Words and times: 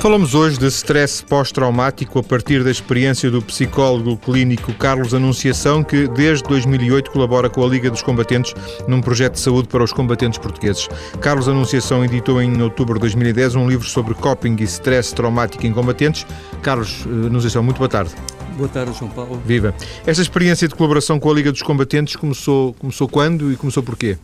Falamos 0.00 0.32
hoje 0.32 0.56
de 0.56 0.66
stress 0.68 1.24
pós-traumático 1.24 2.20
a 2.20 2.22
partir 2.22 2.62
da 2.62 2.70
experiência 2.70 3.28
do 3.32 3.42
psicólogo 3.42 4.16
clínico 4.16 4.72
Carlos 4.74 5.12
Anunciação, 5.12 5.82
que 5.82 6.06
desde 6.06 6.44
2008 6.44 7.10
colabora 7.10 7.50
com 7.50 7.64
a 7.64 7.68
Liga 7.68 7.90
dos 7.90 8.00
Combatentes 8.00 8.54
num 8.86 9.00
projeto 9.00 9.32
de 9.34 9.40
saúde 9.40 9.66
para 9.66 9.82
os 9.82 9.92
combatentes 9.92 10.38
portugueses. 10.38 10.86
Carlos 11.20 11.48
Anunciação 11.48 12.04
editou 12.04 12.40
em 12.40 12.62
outubro 12.62 12.94
de 12.94 13.00
2010 13.00 13.56
um 13.56 13.68
livro 13.68 13.88
sobre 13.88 14.14
coping 14.14 14.56
e 14.60 14.64
stress 14.64 15.12
traumático 15.12 15.66
em 15.66 15.72
combatentes. 15.72 16.24
Carlos 16.62 17.04
eh, 17.04 17.26
Anunciação, 17.26 17.64
muito 17.64 17.78
boa 17.78 17.88
tarde. 17.88 18.14
Boa 18.56 18.68
tarde, 18.68 18.96
João 18.96 19.10
Paulo. 19.10 19.42
Viva. 19.44 19.74
Esta 20.06 20.22
experiência 20.22 20.68
de 20.68 20.76
colaboração 20.76 21.18
com 21.18 21.28
a 21.28 21.34
Liga 21.34 21.50
dos 21.50 21.62
Combatentes 21.62 22.14
começou, 22.14 22.72
começou 22.74 23.08
quando 23.08 23.52
e 23.52 23.56
começou 23.56 23.82
porquê? 23.82 24.16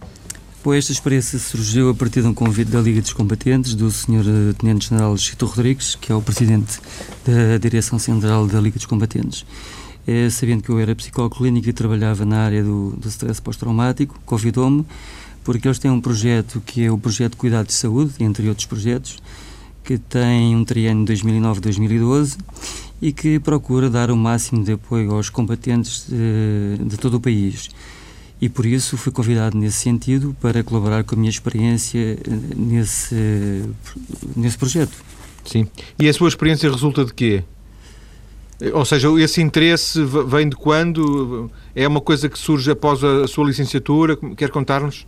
Pois 0.64 0.78
esta 0.78 0.92
experiência 0.92 1.38
surgiu 1.38 1.90
a 1.90 1.94
partir 1.94 2.22
de 2.22 2.26
um 2.26 2.32
convite 2.32 2.70
da 2.70 2.80
Liga 2.80 2.98
dos 3.02 3.12
Combatentes, 3.12 3.74
do 3.74 3.90
Sr. 3.90 4.24
Eh, 4.26 4.52
Tenente-General 4.54 5.14
Chito 5.18 5.44
Rodrigues, 5.44 5.94
que 5.94 6.10
é 6.10 6.14
o 6.14 6.22
Presidente 6.22 6.80
da 7.22 7.58
Direção 7.58 7.98
Central 7.98 8.46
da 8.46 8.58
Liga 8.62 8.78
dos 8.78 8.86
Combatentes. 8.86 9.44
É, 10.06 10.30
sabendo 10.30 10.62
que 10.62 10.70
eu 10.70 10.78
era 10.80 10.96
psicólogo 10.96 11.36
clínico 11.36 11.68
e 11.68 11.72
trabalhava 11.74 12.24
na 12.24 12.38
área 12.38 12.64
do, 12.64 12.94
do 12.96 13.06
stress 13.08 13.42
pós-traumático, 13.42 14.18
convidou-me, 14.24 14.86
porque 15.44 15.68
eles 15.68 15.78
têm 15.78 15.90
um 15.90 16.00
projeto 16.00 16.62
que 16.64 16.82
é 16.82 16.90
o 16.90 16.96
Projeto 16.96 17.32
de 17.32 17.36
Cuidado 17.36 17.66
de 17.66 17.74
Saúde, 17.74 18.14
entre 18.20 18.48
outros 18.48 18.66
projetos, 18.66 19.18
que 19.84 19.98
tem 19.98 20.56
um 20.56 20.64
triênio 20.64 21.04
2009-2012 21.04 22.38
e 23.02 23.12
que 23.12 23.38
procura 23.38 23.90
dar 23.90 24.10
o 24.10 24.16
máximo 24.16 24.64
de 24.64 24.72
apoio 24.72 25.12
aos 25.12 25.28
combatentes 25.28 26.06
de, 26.08 26.82
de 26.82 26.96
todo 26.96 27.18
o 27.18 27.20
país 27.20 27.68
e 28.44 28.48
por 28.50 28.66
isso 28.66 28.98
fui 28.98 29.10
convidado 29.10 29.56
nesse 29.56 29.78
sentido 29.78 30.36
para 30.38 30.62
colaborar 30.62 31.02
com 31.02 31.14
a 31.14 31.18
minha 31.18 31.30
experiência 31.30 31.98
eh, 31.98 32.18
nesse, 32.54 33.64
nesse 34.36 34.58
projeto. 34.58 34.92
Sim. 35.46 35.66
E 35.98 36.06
a 36.06 36.12
sua 36.12 36.28
experiência 36.28 36.70
resulta 36.70 37.06
de 37.06 37.14
quê? 37.14 37.42
Ou 38.74 38.84
seja, 38.84 39.08
esse 39.18 39.40
interesse 39.40 39.98
vem 40.28 40.50
de 40.50 40.56
quando? 40.56 41.50
É 41.74 41.88
uma 41.88 42.02
coisa 42.02 42.28
que 42.28 42.38
surge 42.38 42.70
após 42.70 43.02
a 43.02 43.26
sua 43.26 43.46
licenciatura? 43.46 44.14
Quer 44.36 44.50
contar-nos? 44.50 45.06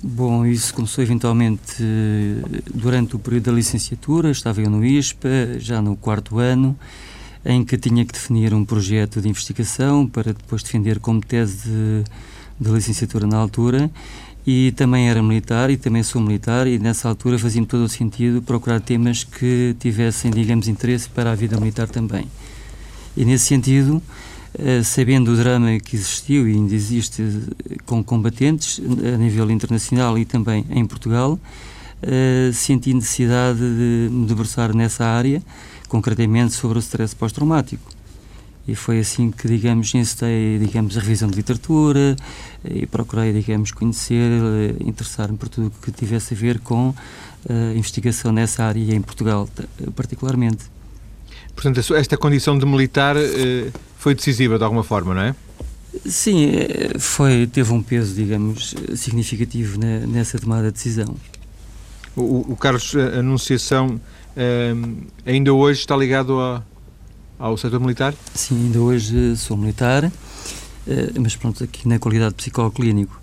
Bom, 0.00 0.46
isso 0.46 0.72
começou 0.72 1.02
eventualmente 1.02 1.82
eh, 1.82 2.60
durante 2.72 3.16
o 3.16 3.18
período 3.18 3.46
da 3.46 3.52
licenciatura, 3.52 4.30
estava 4.30 4.60
eu 4.60 4.70
no 4.70 4.84
ISPA, 4.84 5.58
já 5.58 5.82
no 5.82 5.96
quarto 5.96 6.38
ano, 6.38 6.78
em 7.44 7.64
que 7.64 7.76
tinha 7.76 8.04
que 8.04 8.12
definir 8.12 8.54
um 8.54 8.64
projeto 8.64 9.20
de 9.20 9.28
investigação 9.28 10.06
para 10.06 10.32
depois 10.32 10.62
defender 10.62 11.00
como 11.00 11.20
tese 11.20 11.68
de, 11.68 12.04
de 12.58 12.70
licenciatura 12.70 13.26
na 13.26 13.36
altura 13.36 13.90
e 14.46 14.72
também 14.72 15.08
era 15.08 15.22
militar 15.22 15.70
e 15.70 15.76
também 15.76 16.02
sou 16.02 16.22
militar 16.22 16.66
e 16.66 16.78
nessa 16.78 17.08
altura 17.08 17.38
fazia-me 17.38 17.66
todo 17.66 17.84
o 17.84 17.88
sentido 17.88 18.40
procurar 18.40 18.80
temas 18.80 19.24
que 19.24 19.74
tivessem, 19.78 20.30
digamos, 20.30 20.68
interesse 20.68 21.08
para 21.08 21.32
a 21.32 21.34
vida 21.34 21.58
militar 21.58 21.88
também. 21.88 22.26
E 23.16 23.24
nesse 23.24 23.46
sentido, 23.46 24.00
eh, 24.56 24.82
sabendo 24.84 25.32
o 25.32 25.36
drama 25.36 25.80
que 25.80 25.96
existiu 25.96 26.48
e 26.48 26.52
ainda 26.52 26.74
existe 26.74 27.22
com 27.84 28.04
combatentes 28.04 28.80
a 29.12 29.16
nível 29.16 29.50
internacional 29.50 30.16
e 30.16 30.24
também 30.24 30.64
em 30.70 30.86
Portugal, 30.86 31.38
eh, 32.02 32.50
senti 32.52 32.94
necessidade 32.94 33.58
de 33.58 34.08
me 34.12 34.26
debruçar 34.26 34.74
nessa 34.74 35.04
área 35.04 35.42
concretamente 35.88 36.54
sobre 36.54 36.78
o 36.78 36.80
stress 36.80 37.16
pós-traumático. 37.16 37.95
E 38.68 38.74
foi 38.74 38.98
assim 38.98 39.30
que, 39.30 39.46
digamos, 39.46 39.94
incitei, 39.94 40.58
digamos, 40.58 40.96
a 40.96 41.00
revisão 41.00 41.28
de 41.28 41.36
literatura 41.36 42.16
e 42.64 42.84
procurei, 42.84 43.32
digamos, 43.32 43.70
conhecer, 43.70 44.28
eh, 44.28 44.84
interessar-me 44.84 45.38
por 45.38 45.48
tudo 45.48 45.72
que 45.80 45.92
tivesse 45.92 46.34
a 46.34 46.36
ver 46.36 46.58
com 46.58 46.92
a 47.48 47.52
eh, 47.52 47.76
investigação 47.76 48.32
nessa 48.32 48.64
área 48.64 48.92
em 48.92 49.00
Portugal, 49.00 49.48
particularmente. 49.94 50.64
Portanto, 51.54 51.94
esta 51.94 52.16
condição 52.16 52.58
de 52.58 52.66
militar 52.66 53.16
eh, 53.16 53.70
foi 53.96 54.16
decisiva 54.16 54.58
de 54.58 54.64
alguma 54.64 54.82
forma, 54.82 55.14
não 55.14 55.22
é? 55.22 55.34
Sim, 56.04 56.50
foi, 56.98 57.46
teve 57.46 57.72
um 57.72 57.80
peso, 57.80 58.14
digamos, 58.14 58.74
significativo 58.96 59.78
nessa 59.78 60.38
tomada 60.38 60.66
de 60.66 60.72
decisão. 60.72 61.16
O, 62.16 62.52
o 62.52 62.56
Carlos 62.56 62.94
Anunciação 62.96 63.98
ainda 65.24 65.54
hoje 65.54 65.80
está 65.80 65.96
ligado 65.96 66.38
a, 66.38 66.62
ao 67.38 67.56
setor 67.56 67.80
militar? 67.80 68.14
Sim, 68.34 68.66
ainda 68.66 68.80
hoje 68.80 69.36
sou 69.36 69.56
militar, 69.56 70.04
uh, 70.04 70.10
mas 71.20 71.36
pronto, 71.36 71.62
aqui 71.64 71.86
na 71.88 71.98
qualidade 71.98 72.30
de 72.30 72.36
psicólogo 72.36 72.76
clínico. 72.76 73.20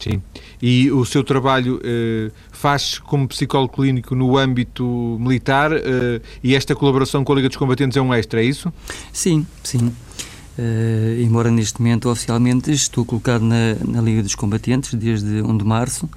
Sim. 0.00 0.22
E 0.62 0.90
o 0.90 1.04
seu 1.04 1.22
trabalho 1.22 1.76
uh, 1.76 2.32
faz 2.50 2.98
como 2.98 3.28
psicólogo 3.28 3.74
clínico 3.74 4.14
no 4.14 4.36
âmbito 4.36 5.16
militar 5.20 5.72
uh, 5.72 5.76
e 6.42 6.54
esta 6.54 6.74
colaboração 6.74 7.22
com 7.22 7.32
a 7.32 7.36
Liga 7.36 7.48
dos 7.48 7.56
Combatentes 7.56 7.96
é 7.96 8.00
um 8.00 8.12
extra, 8.12 8.42
é 8.42 8.44
isso? 8.44 8.72
Sim, 9.12 9.46
sim. 9.62 9.92
Uh, 10.58 11.22
embora 11.22 11.50
neste 11.50 11.80
momento 11.80 12.10
oficialmente 12.10 12.70
estou 12.70 13.04
colocado 13.04 13.42
na, 13.42 13.76
na 13.86 14.00
Liga 14.00 14.22
dos 14.22 14.34
Combatentes 14.34 14.92
desde 14.94 15.42
1 15.42 15.56
de 15.56 15.64
março 15.64 16.08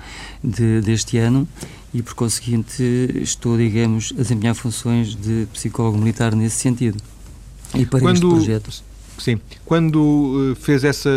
de, 0.43 0.81
deste 0.81 1.17
ano 1.17 1.47
e, 1.93 2.01
por 2.01 2.15
conseguinte, 2.15 2.83
estou, 3.21 3.57
digamos, 3.57 4.11
a 4.17 4.21
desempenhar 4.21 4.55
funções 4.55 5.15
de 5.15 5.47
psicólogo 5.53 5.97
militar 5.97 6.35
nesse 6.35 6.57
sentido. 6.57 6.97
E 7.75 7.85
para 7.85 7.99
quando, 7.99 8.27
este 8.27 8.45
projeto. 8.45 8.83
Sim. 9.19 9.39
Quando 9.63 10.51
eh, 10.51 10.55
fez 10.55 10.83
essa, 10.83 11.09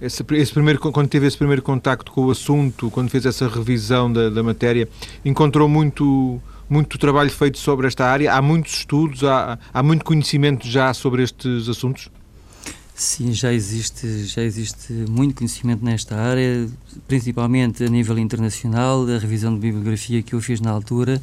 essa, 0.00 0.24
esse 0.32 0.52
primeiro, 0.52 0.80
quando 0.80 1.08
teve 1.08 1.26
esse 1.26 1.36
primeiro 1.36 1.62
contacto 1.62 2.10
com 2.10 2.24
o 2.24 2.30
assunto, 2.30 2.90
quando 2.90 3.08
fez 3.08 3.24
essa 3.24 3.48
revisão 3.48 4.12
da, 4.12 4.30
da 4.30 4.42
matéria, 4.42 4.88
encontrou 5.24 5.68
muito 5.68 6.40
muito 6.68 6.98
trabalho 6.98 7.30
feito 7.30 7.58
sobre 7.58 7.86
esta 7.86 8.06
área? 8.06 8.32
Há 8.32 8.40
muitos 8.40 8.78
estudos, 8.78 9.22
há, 9.22 9.58
há 9.72 9.82
muito 9.82 10.04
conhecimento 10.04 10.66
já 10.66 10.92
sobre 10.94 11.22
estes 11.22 11.68
assuntos? 11.68 12.10
Sim, 12.96 13.32
já 13.32 13.52
existe, 13.52 14.24
já 14.24 14.40
existe 14.40 14.92
muito 14.92 15.34
conhecimento 15.34 15.84
nesta 15.84 16.14
área, 16.14 16.68
principalmente 17.08 17.82
a 17.82 17.88
nível 17.88 18.16
internacional, 18.16 19.04
a 19.08 19.18
revisão 19.18 19.52
de 19.52 19.58
bibliografia 19.58 20.22
que 20.22 20.32
eu 20.32 20.40
fiz 20.40 20.60
na 20.60 20.70
altura, 20.70 21.20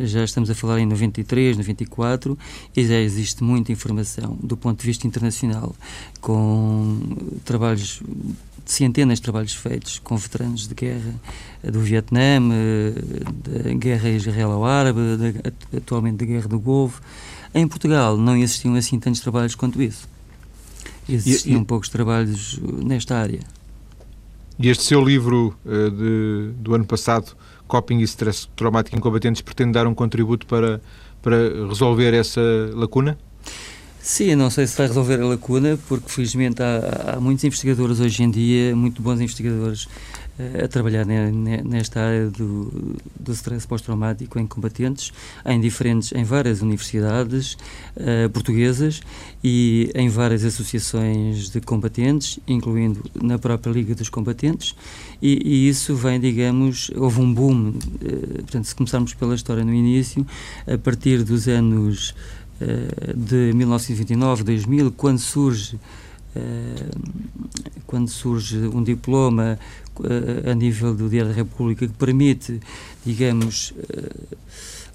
já 0.00 0.24
estamos 0.24 0.48
a 0.48 0.54
falar 0.54 0.80
em 0.80 0.86
93, 0.86 1.58
94, 1.58 2.38
e 2.74 2.86
já 2.86 2.98
existe 2.98 3.44
muita 3.44 3.70
informação 3.70 4.38
do 4.42 4.56
ponto 4.56 4.80
de 4.80 4.86
vista 4.86 5.06
internacional, 5.06 5.76
com 6.18 6.98
trabalhos, 7.44 8.02
centenas 8.64 9.18
de 9.18 9.22
trabalhos 9.22 9.52
feitos 9.52 9.98
com 9.98 10.16
veteranos 10.16 10.66
de 10.66 10.74
guerra 10.74 11.14
do 11.62 11.80
Vietnã, 11.80 12.40
da 13.44 13.74
guerra 13.74 14.08
israelo-árabe, 14.08 14.98
atualmente 15.76 16.16
da 16.16 16.24
guerra 16.24 16.48
do 16.48 16.58
Golfo. 16.58 17.02
Em 17.54 17.68
Portugal 17.68 18.16
não 18.16 18.34
existiam 18.34 18.74
assim 18.76 18.98
tantos 18.98 19.20
trabalhos 19.20 19.54
quanto 19.54 19.82
isso 19.82 20.10
existiam 21.08 21.60
e, 21.60 21.62
e, 21.62 21.64
poucos 21.64 21.88
trabalhos 21.88 22.54
uh, 22.58 22.84
nesta 22.84 23.16
área. 23.16 23.40
E 24.58 24.68
este 24.68 24.84
seu 24.84 25.04
livro 25.04 25.54
uh, 25.64 25.90
de, 25.90 26.52
do 26.58 26.74
ano 26.74 26.84
passado, 26.84 27.36
Coping 27.66 27.98
e 27.98 28.04
Stress 28.04 28.48
Traumático 28.54 28.96
em 28.96 29.00
Combatentes, 29.00 29.42
pretende 29.42 29.72
dar 29.72 29.86
um 29.86 29.94
contributo 29.94 30.46
para, 30.46 30.80
para 31.22 31.66
resolver 31.68 32.14
essa 32.14 32.40
lacuna? 32.74 33.18
Sim, 34.02 34.34
não 34.34 34.50
sei 34.50 34.66
se 34.66 34.76
vai 34.76 34.88
resolver 34.88 35.20
a 35.20 35.26
lacuna, 35.26 35.78
porque 35.88 36.08
felizmente 36.08 36.60
há, 36.60 37.14
há 37.14 37.20
muitos 37.20 37.44
investigadores 37.44 38.00
hoje 38.00 38.24
em 38.24 38.30
dia, 38.30 38.74
muito 38.74 39.00
bons 39.00 39.20
investigadores, 39.20 39.86
a 40.62 40.66
trabalhar 40.66 41.04
nesta 41.04 42.00
área 42.00 42.30
do, 42.30 42.96
do 43.18 43.32
stress 43.32 43.66
pós-traumático 43.66 44.38
em 44.38 44.46
combatentes, 44.46 45.12
em 45.44 45.60
diferentes, 45.60 46.12
em 46.12 46.24
várias 46.24 46.62
universidades 46.62 47.56
uh, 47.96 48.30
portuguesas 48.30 49.02
e 49.44 49.90
em 49.94 50.08
várias 50.08 50.44
associações 50.44 51.50
de 51.50 51.60
combatentes, 51.60 52.38
incluindo 52.48 53.02
na 53.14 53.38
própria 53.38 53.70
Liga 53.70 53.94
dos 53.94 54.08
Combatentes, 54.08 54.74
e, 55.20 55.40
e 55.44 55.68
isso 55.68 55.94
vem, 55.94 56.18
digamos, 56.18 56.90
houve 56.96 57.20
um 57.20 57.32
boom, 57.32 57.68
uh, 57.68 57.74
portanto, 58.36 58.64
se 58.64 58.74
começarmos 58.74 59.12
pela 59.14 59.34
história 59.34 59.64
no 59.64 59.74
início, 59.74 60.26
a 60.66 60.78
partir 60.78 61.22
dos 61.24 61.46
anos 61.46 62.14
uh, 62.60 63.16
de 63.16 63.52
1929, 63.54 64.44
2000, 64.44 64.92
quando 64.92 65.18
surge 65.18 65.78
quando 67.86 68.08
surge 68.08 68.58
um 68.58 68.82
diploma 68.82 69.58
uh, 69.98 70.50
a 70.50 70.54
nível 70.54 70.94
do 70.94 71.08
Diário 71.08 71.30
da 71.30 71.36
República 71.36 71.86
que 71.86 71.92
permite, 71.92 72.58
digamos, 73.04 73.72
uh, 73.72 74.36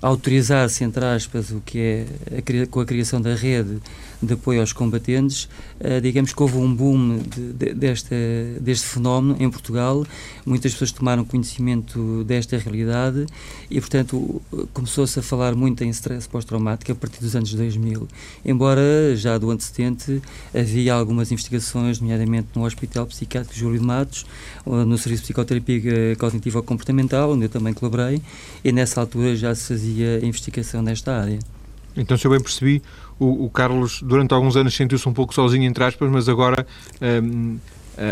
autorizar-se, 0.01 0.83
entre 0.83 1.05
aspas, 1.05 1.51
o 1.51 1.61
que 1.61 1.79
é 1.79 2.05
a, 2.37 2.67
com 2.67 2.79
a 2.79 2.85
criação 2.85 3.21
da 3.21 3.35
rede 3.35 3.77
de 4.21 4.33
apoio 4.33 4.61
aos 4.61 4.73
combatentes, 4.73 5.45
uh, 5.79 6.01
digamos 6.01 6.33
que 6.33 6.41
houve 6.41 6.57
um 6.57 6.73
boom 6.73 7.19
de, 7.19 7.53
de, 7.53 7.73
desta, 7.73 8.15
deste 8.59 8.87
fenómeno 8.87 9.35
em 9.39 9.49
Portugal, 9.49 10.05
muitas 10.45 10.71
pessoas 10.73 10.91
tomaram 10.91 11.23
conhecimento 11.23 12.23
desta 12.23 12.57
realidade 12.57 13.25
e, 13.69 13.79
portanto, 13.79 14.41
começou-se 14.73 15.19
a 15.19 15.21
falar 15.21 15.55
muito 15.55 15.83
em 15.83 15.89
stress 15.89 16.27
pós-traumático 16.27 16.91
a 16.91 16.95
partir 16.95 17.19
dos 17.19 17.35
anos 17.35 17.53
2000, 17.53 18.07
embora 18.45 19.15
já 19.15 19.37
do 19.37 19.51
antecedente 19.51 20.21
havia 20.53 20.93
algumas 20.93 21.31
investigações, 21.31 21.99
nomeadamente 21.99 22.49
no 22.55 22.65
Hospital 22.65 23.05
Psiquiátrico 23.07 23.57
Júlio 23.57 23.79
de 23.79 23.85
Matos, 23.85 24.25
no 24.65 24.97
Serviço 24.97 25.23
de 25.23 25.27
Psicoterapia 25.27 26.15
Cognitiva 26.17 26.61
Comportamental, 26.61 27.31
onde 27.31 27.45
eu 27.45 27.49
também 27.49 27.73
colaborei, 27.73 28.21
e 28.63 28.71
nessa 28.71 28.99
altura 29.01 29.35
já 29.35 29.53
se 29.53 29.67
fazia 29.67 30.25
investigação 30.25 30.81
nesta 30.81 31.13
área. 31.13 31.56
Então, 31.97 32.17
se 32.17 32.25
eu 32.25 32.31
bem 32.31 32.39
percebi, 32.39 32.81
o, 33.19 33.45
o 33.45 33.49
Carlos 33.49 34.01
durante 34.01 34.33
alguns 34.33 34.55
anos 34.55 34.75
sentiu-se 34.75 35.07
um 35.07 35.13
pouco 35.13 35.33
sozinho, 35.33 35.63
entre 35.63 35.83
aspas, 35.83 36.09
mas 36.09 36.29
agora 36.29 36.65
hum, 37.23 37.57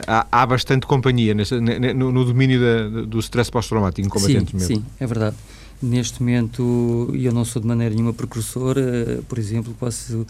há, 0.08 0.28
há, 0.32 0.46
bastante 0.46 0.86
companhia 0.86 1.34
nesse, 1.34 1.60
no, 1.60 2.12
no, 2.12 2.26
domínio 2.26 2.60
da, 2.60 3.06
do 3.06 3.20
stress 3.20 3.52
pós-traumático 3.52 4.06
em 4.06 4.10
combatentes 4.10 4.50
sim, 4.50 4.58
mesmo. 4.58 4.76
Sim, 4.78 4.86
é 5.00 5.06
verdade. 5.06 5.36
Neste 5.82 6.22
momento, 6.22 7.12
eu 7.14 7.34
não 7.34 7.44
sou 7.44 7.62
de 7.62 7.68
maneira 7.68 7.94
nenhuma 7.94 8.14
precursor, 8.14 8.78
eh, 8.78 9.20
por 9.28 9.38
exemplo, 9.38 9.76
posso 9.78 10.26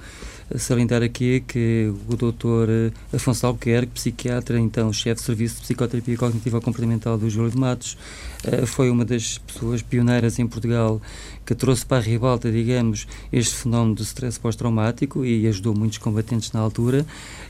salientar 0.58 1.02
aqui 1.02 1.44
que 1.48 1.92
o 2.08 2.16
doutor 2.16 2.70
eh, 2.70 2.92
Afonso 3.14 3.48
Albuquerque, 3.48 3.92
psiquiatra, 3.94 4.60
então 4.60 4.94
chefe 4.94 5.22
de 5.22 5.26
serviço 5.26 5.56
de 5.56 5.62
psicoterapia 5.62 6.18
cognitiva 6.18 6.62
comportamental 6.62 7.18
do 7.18 7.30
Júlio 7.30 7.50
de 7.50 7.58
Matos, 7.58 7.98
eh, 8.44 8.66
foi 8.66 8.90
uma 8.92 9.04
das 9.04 9.40
pessoas 9.40 9.82
pioneiras 9.82 10.38
em 10.38 10.46
Portugal 10.46 11.02
que 11.46 11.56
trouxe 11.56 11.86
para 11.86 11.98
a 11.98 12.02
ribalta, 12.02 12.52
digamos, 12.52 13.08
este 13.32 13.56
fenómeno 13.56 13.96
do 13.96 14.04
stress 14.04 14.40
pós-traumático 14.40 15.26
e 15.26 15.48
ajudou 15.48 15.76
muitos 15.76 15.98
combatentes 15.98 16.52
na 16.52 16.60
altura 16.60 17.06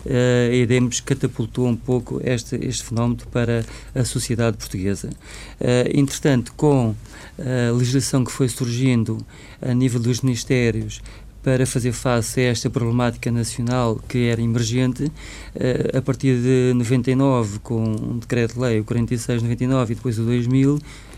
e, 0.06 0.66
digamos, 0.66 1.00
catapultou 1.00 1.66
um 1.66 1.78
pouco 1.78 2.20
este, 2.22 2.58
este 2.58 2.84
fenómeno 2.84 3.22
para 3.32 3.66
a 3.96 4.04
sociedade 4.04 4.58
portuguesa. 4.58 5.10
Entretanto, 5.94 6.54
com 6.58 6.94
a 7.40 7.72
legislação 7.72 8.26
que 8.26 8.32
foi 8.34 8.50
surgindo 8.50 9.26
a 9.62 9.74
nível 9.74 10.02
dos 10.02 10.20
ministérios 10.20 11.02
para 11.46 11.64
fazer 11.68 11.92
face 11.92 12.42
a 12.42 12.46
esta 12.46 12.72
problemática 12.72 13.30
nacional 13.30 14.02
que 14.10 14.30
era 14.30 14.42
emergente, 14.42 15.12
eh, 15.54 15.96
a 15.96 16.02
partir 16.02 16.42
de 16.42 16.74
99, 16.74 17.60
com 17.60 17.84
um 17.84 18.18
decreto-lei, 18.18 18.80
o 18.80 18.84
4699 18.84 19.92
e 19.92 19.96
depois 19.96 20.18
o 20.18 20.24
2000, 20.24 20.76
Uh, 20.76 21.15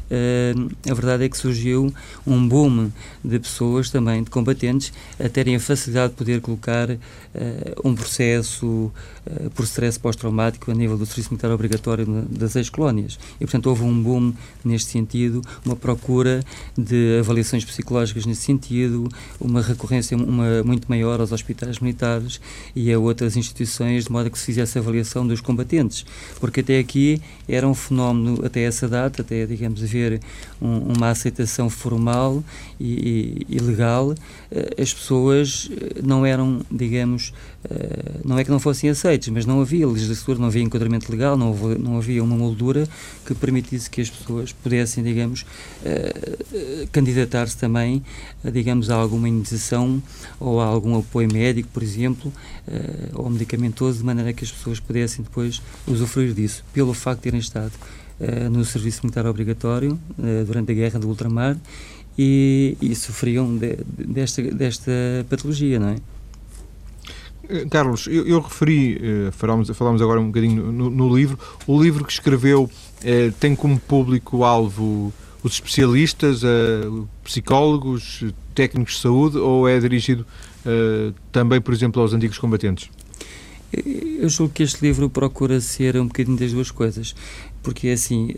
a 0.89 0.93
verdade 0.93 1.25
é 1.25 1.29
que 1.29 1.37
surgiu 1.37 1.93
um 2.25 2.47
boom 2.47 2.89
de 3.23 3.39
pessoas 3.39 3.89
também, 3.89 4.23
de 4.23 4.29
combatentes, 4.29 4.93
a 5.19 5.27
terem 5.27 5.55
a 5.55 5.59
facilidade 5.59 6.11
de 6.11 6.17
poder 6.17 6.41
colocar 6.41 6.89
uh, 6.89 6.97
um 7.83 7.93
processo 7.93 8.65
uh, 8.65 9.49
por 9.51 9.65
stress 9.65 9.99
pós-traumático 9.99 10.71
a 10.71 10.73
nível 10.73 10.97
do 10.97 11.05
serviço 11.05 11.29
militar 11.31 11.51
obrigatório 11.51 12.05
das 12.29 12.55
ex-colónias. 12.55 13.19
E, 13.35 13.45
portanto, 13.45 13.67
houve 13.67 13.83
um 13.83 14.01
boom 14.01 14.33
neste 14.63 14.91
sentido, 14.91 15.41
uma 15.65 15.75
procura 15.75 16.43
de 16.77 17.19
avaliações 17.19 17.65
psicológicas 17.65 18.25
nesse 18.25 18.41
sentido, 18.41 19.09
uma 19.39 19.61
recorrência 19.61 20.15
uma, 20.17 20.63
muito 20.63 20.87
maior 20.87 21.19
aos 21.19 21.31
hospitais 21.31 21.79
militares 21.79 22.39
e 22.75 22.91
a 22.91 22.99
outras 22.99 23.35
instituições, 23.35 24.05
de 24.05 24.11
modo 24.11 24.27
a 24.27 24.29
que 24.29 24.39
se 24.39 24.45
fizesse 24.45 24.77
a 24.77 24.81
avaliação 24.81 25.27
dos 25.27 25.41
combatentes. 25.41 26.05
Porque 26.39 26.61
até 26.61 26.79
aqui 26.79 27.21
era 27.47 27.67
um 27.67 27.73
fenómeno, 27.73 28.45
até 28.45 28.61
essa 28.61 28.87
data, 28.87 29.21
até, 29.21 29.45
digamos, 29.45 29.81
haver 29.97 30.21
um, 30.61 30.93
uma 30.95 31.09
aceitação 31.09 31.69
formal 31.69 32.43
e, 32.79 33.45
e, 33.49 33.55
e, 33.55 33.59
legal, 33.59 34.13
eh, 34.51 34.81
as 34.81 34.93
pessoas 34.93 35.69
eh, 35.71 36.01
não 36.03 36.25
eram, 36.25 36.61
digamos, 36.71 37.33
eh, 37.69 38.19
não 38.23 38.37
é 38.37 38.43
que 38.43 38.51
não 38.51 38.59
fossem 38.59 38.89
aceites, 38.89 39.29
mas 39.29 39.45
não 39.45 39.61
havia 39.61 39.87
legislatura, 39.87 40.39
não 40.39 40.47
havia 40.47 40.61
enquadramento 40.61 41.11
legal, 41.11 41.35
não, 41.35 41.49
houve, 41.49 41.77
não 41.79 41.97
havia 41.97 42.23
uma 42.23 42.35
moldura 42.35 42.87
que 43.25 43.33
permitisse 43.33 43.89
que 43.89 44.01
as 44.01 44.09
pessoas 44.09 44.51
pudessem, 44.51 45.03
digamos, 45.03 45.45
candidatar-se 46.91 47.57
também, 47.57 48.03
digamos, 48.51 48.89
a 48.89 48.95
alguma 48.95 49.27
indenização 49.27 50.01
ou 50.39 50.61
a 50.61 50.65
algum 50.65 50.97
apoio 50.97 51.31
médico, 51.31 51.69
por 51.73 51.83
exemplo, 51.83 52.31
ou 53.13 53.29
medicamentoso, 53.29 53.99
de 53.99 54.05
maneira 54.05 54.33
que 54.33 54.43
as 54.43 54.51
pessoas 54.51 54.79
pudessem 54.79 55.23
depois 55.23 55.61
usufruir 55.87 56.33
disso, 56.33 56.63
pelo 56.73 56.93
facto 56.93 57.19
de 57.19 57.23
terem 57.23 57.39
estado 57.39 57.73
uh, 58.19 58.49
no 58.49 58.63
serviço 58.65 59.01
militar 59.03 59.25
obrigatório 59.25 59.99
uh, 60.17 60.45
durante 60.45 60.71
a 60.71 60.75
guerra 60.75 60.99
do 60.99 61.07
ultramar 61.07 61.57
e, 62.17 62.77
e 62.81 62.95
sofriam 62.95 63.55
de, 63.57 63.77
desta, 63.85 64.41
desta 64.41 64.91
patologia, 65.29 65.79
não 65.79 65.89
é? 65.89 65.95
Eh, 67.49 67.65
Carlos, 67.69 68.07
eu, 68.07 68.25
eu 68.27 68.41
referi, 68.41 68.99
falamos, 69.31 69.69
falamos 69.69 70.01
agora 70.01 70.19
um 70.19 70.27
bocadinho 70.27 70.71
no, 70.71 70.89
no, 70.89 71.15
livro, 71.15 71.37
o 71.67 71.81
livro 71.81 72.03
que 72.03 72.11
escreveu 72.11 72.63
uh, 72.63 73.31
tem 73.39 73.55
como 73.55 73.79
público-alvo 73.79 75.13
os 75.43 75.53
especialistas, 75.53 76.41
uh, 76.43 77.07
psicólogos, 77.23 78.25
técnicos 78.55 78.95
de 78.95 79.01
saúde 79.01 79.37
ou 79.37 79.67
é 79.67 79.79
dirigido 79.79 80.25
também, 81.31 81.61
por 81.61 81.73
exemplo, 81.73 82.01
aos 82.01 82.11
antigos 82.13 82.37
combatentes? 82.37 82.89
Eu 83.71 84.29
julgo 84.29 84.53
que 84.53 84.63
este 84.63 84.81
livro 84.81 85.09
procura 85.09 85.59
ser 85.59 85.97
um 85.97 86.07
bocadinho 86.07 86.37
das 86.37 86.53
duas 86.53 86.71
coisas, 86.71 87.13
porque 87.67 87.89
assim, 87.89 88.33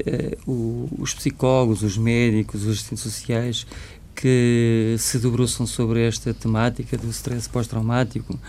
uh, 0.48 0.90
os 0.98 1.14
psicólogos, 1.14 1.84
os 1.84 2.00
médicos, 2.00 2.64
os 2.64 2.70
assistentes 2.70 3.04
sociais 3.04 3.68
que 4.16 4.96
se 4.98 5.20
debruçam 5.20 5.68
sobre 5.68 6.02
esta 6.02 6.34
temática 6.34 6.98
do 6.98 7.08
stress 7.12 7.48
pós-traumático 7.48 8.40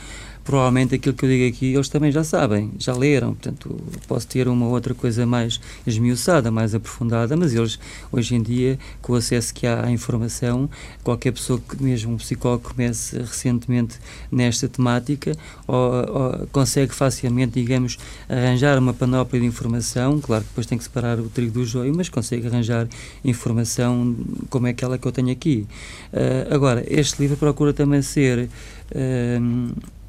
provavelmente 0.50 0.97
aquilo 0.97 1.14
que 1.14 1.25
eu 1.25 1.29
digo 1.29 1.47
aqui 1.47 1.75
eles 1.75 1.88
também 1.88 2.11
já 2.11 2.25
sabem, 2.25 2.73
já 2.76 2.93
leram, 2.93 3.35
portanto 3.35 3.81
posso 4.08 4.26
ter 4.26 4.49
uma 4.49 4.67
outra 4.67 4.93
coisa 4.93 5.25
mais 5.25 5.61
esmiuçada, 5.87 6.50
mais 6.50 6.75
aprofundada, 6.75 7.37
mas 7.37 7.55
eles 7.55 7.79
hoje 8.11 8.35
em 8.35 8.43
dia, 8.43 8.76
com 9.00 9.12
o 9.12 9.14
acesso 9.14 9.55
que 9.55 9.64
há 9.64 9.85
à 9.85 9.93
informação, 9.93 10.69
qualquer 11.05 11.31
pessoa 11.31 11.61
que 11.61 11.81
mesmo 11.81 12.14
um 12.14 12.17
psicólogo 12.17 12.69
comece 12.69 13.17
recentemente 13.17 14.00
nesta 14.29 14.69
temática 14.69 15.37
ou, 15.69 15.76
ou, 15.76 16.49
consegue 16.49 16.93
facilmente, 16.93 17.52
digamos, 17.52 17.97
arranjar 18.29 18.76
uma 18.76 18.93
panóplia 18.93 19.41
de 19.41 19.47
informação, 19.47 20.20
claro 20.20 20.43
que 20.43 20.49
depois 20.49 20.67
tem 20.67 20.76
que 20.76 20.82
separar 20.82 21.20
o 21.20 21.29
trigo 21.29 21.52
do 21.52 21.64
joio, 21.64 21.94
mas 21.94 22.08
consegue 22.08 22.49
arranjar 22.49 22.88
informação 23.25 24.17
como 24.49 24.67
é 24.67 24.70
aquela 24.70 24.99
que 24.99 25.06
eu 25.06 25.12
tenho 25.12 25.31
aqui. 25.31 25.64
Uh, 26.12 26.52
agora, 26.52 26.85
este 26.88 27.23
livro 27.23 27.37
procura 27.37 27.73
também 27.73 28.02
ser 28.02 28.49
uh, 28.91 30.00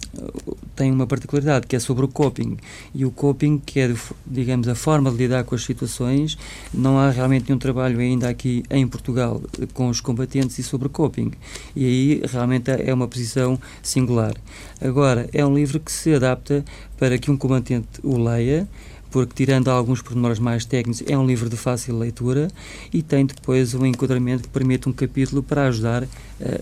tem 0.75 0.91
uma 0.91 1.07
particularidade 1.07 1.67
que 1.67 1.75
é 1.75 1.79
sobre 1.79 2.05
o 2.05 2.07
coping. 2.07 2.57
E 2.93 3.05
o 3.05 3.11
coping 3.11 3.57
que 3.57 3.79
é 3.79 3.93
digamos 4.25 4.67
a 4.67 4.75
forma 4.75 5.11
de 5.11 5.17
lidar 5.17 5.43
com 5.43 5.55
as 5.55 5.63
situações 5.63 6.37
não 6.73 6.97
há 6.97 7.09
realmente 7.09 7.45
nenhum 7.47 7.59
trabalho 7.59 7.99
ainda 7.99 8.29
aqui 8.29 8.63
em 8.69 8.87
Portugal 8.87 9.41
com 9.73 9.89
os 9.89 10.01
combatentes 10.01 10.57
e 10.59 10.63
sobre 10.63 10.89
coping. 10.89 11.31
E 11.75 11.85
aí 11.85 12.21
realmente 12.29 12.71
é 12.71 12.93
uma 12.93 13.07
posição 13.07 13.59
singular. 13.81 14.33
Agora 14.79 15.29
é 15.33 15.45
um 15.45 15.53
livro 15.53 15.79
que 15.79 15.91
se 15.91 16.13
adapta 16.13 16.63
para 16.97 17.17
que 17.17 17.31
um 17.31 17.37
combatente 17.37 17.87
o 18.03 18.17
leia 18.17 18.67
porque, 19.11 19.33
tirando 19.35 19.67
alguns 19.69 20.01
pormenores 20.01 20.39
mais 20.39 20.63
técnicos, 20.63 21.03
é 21.05 21.17
um 21.17 21.27
livro 21.27 21.49
de 21.49 21.57
fácil 21.57 21.97
leitura 21.97 22.47
e 22.93 23.03
tem 23.03 23.25
depois 23.25 23.73
um 23.73 23.85
enquadramento 23.85 24.43
que 24.43 24.49
permite 24.49 24.87
um 24.87 24.93
capítulo 24.93 25.43
para 25.43 25.67
ajudar 25.67 26.03
uh, 26.03 26.07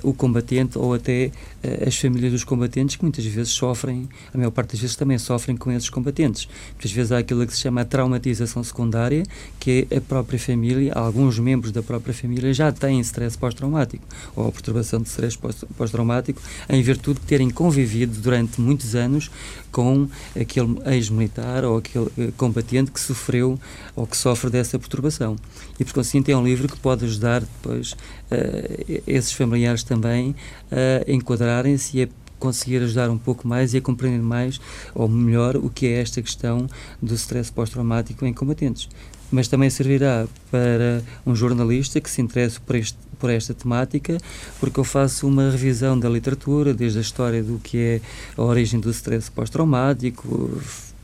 o 0.01 0.13
combatente 0.13 0.77
ou 0.77 0.95
até 0.95 1.27
uh, 1.63 1.87
as 1.87 1.95
famílias 1.95 2.31
dos 2.31 2.43
combatentes, 2.43 2.95
que 2.95 3.03
muitas 3.03 3.23
vezes 3.23 3.53
sofrem, 3.53 4.09
a 4.33 4.37
maior 4.37 4.49
parte 4.49 4.71
das 4.71 4.79
vezes 4.81 4.95
também 4.95 5.17
sofrem 5.19 5.55
com 5.55 5.71
esses 5.71 5.89
combatentes. 5.89 6.49
Muitas 6.71 6.91
vezes 6.91 7.11
há 7.11 7.19
aquilo 7.19 7.45
que 7.45 7.53
se 7.53 7.59
chama 7.59 7.81
a 7.81 7.85
traumatização 7.85 8.63
secundária, 8.63 9.23
que 9.59 9.87
é 9.91 9.97
a 9.97 10.01
própria 10.01 10.39
família, 10.39 10.91
alguns 10.93 11.37
membros 11.37 11.71
da 11.71 11.83
própria 11.83 12.13
família 12.13 12.51
já 12.51 12.71
têm 12.71 12.99
stress 13.01 13.37
pós-traumático 13.37 14.03
ou 14.35 14.51
perturbação 14.51 15.01
de 15.01 15.07
stress 15.07 15.37
pós-traumático, 15.77 16.41
em 16.67 16.81
virtude 16.81 17.19
de 17.19 17.25
terem 17.27 17.51
convivido 17.51 18.19
durante 18.19 18.59
muitos 18.59 18.95
anos 18.95 19.29
com 19.71 20.07
aquele 20.39 20.79
ex-militar 20.85 21.63
ou 21.63 21.77
aquele 21.77 22.05
uh, 22.05 22.31
combatente 22.37 22.91
que 22.91 22.99
sofreu 22.99 23.59
ou 23.95 24.05
que 24.05 24.17
sofre 24.17 24.49
dessa 24.49 24.77
perturbação. 24.77 25.35
E, 25.79 25.85
por 25.85 25.93
conseguinte, 25.93 26.31
é 26.31 26.37
um 26.37 26.43
livro 26.43 26.67
que 26.67 26.77
pode 26.77 27.05
ajudar 27.05 27.41
depois 27.41 27.93
uh, 27.93 29.01
esses 29.07 29.31
familiares 29.31 29.83
também 29.83 30.35
a 30.71 31.11
enquadrarem-se 31.11 31.97
e 31.97 32.03
a 32.03 32.07
conseguir 32.39 32.77
ajudar 32.77 33.09
um 33.09 33.17
pouco 33.17 33.47
mais 33.47 33.73
e 33.73 33.77
a 33.77 33.81
compreender 33.81 34.21
mais 34.21 34.59
ou 34.95 35.07
melhor 35.07 35.57
o 35.57 35.69
que 35.69 35.85
é 35.87 36.01
esta 36.01 36.21
questão 36.21 36.67
do 37.01 37.13
stress 37.15 37.51
pós-traumático 37.51 38.25
em 38.25 38.33
combatentes. 38.33 38.87
Mas 39.31 39.47
também 39.47 39.69
servirá 39.69 40.27
para 40.49 41.03
um 41.25 41.35
jornalista 41.35 42.01
que 42.01 42.09
se 42.09 42.21
interesse 42.21 42.59
por, 42.59 42.75
este, 42.75 42.97
por 43.19 43.29
esta 43.29 43.53
temática, 43.53 44.17
porque 44.59 44.79
eu 44.79 44.83
faço 44.83 45.27
uma 45.27 45.51
revisão 45.51 45.99
da 45.99 46.09
literatura, 46.09 46.73
desde 46.73 46.97
a 46.97 47.01
história 47.01 47.43
do 47.43 47.59
que 47.59 47.77
é 47.77 48.01
a 48.35 48.43
origem 48.43 48.79
do 48.79 48.89
stress 48.89 49.29
pós-traumático, 49.29 50.59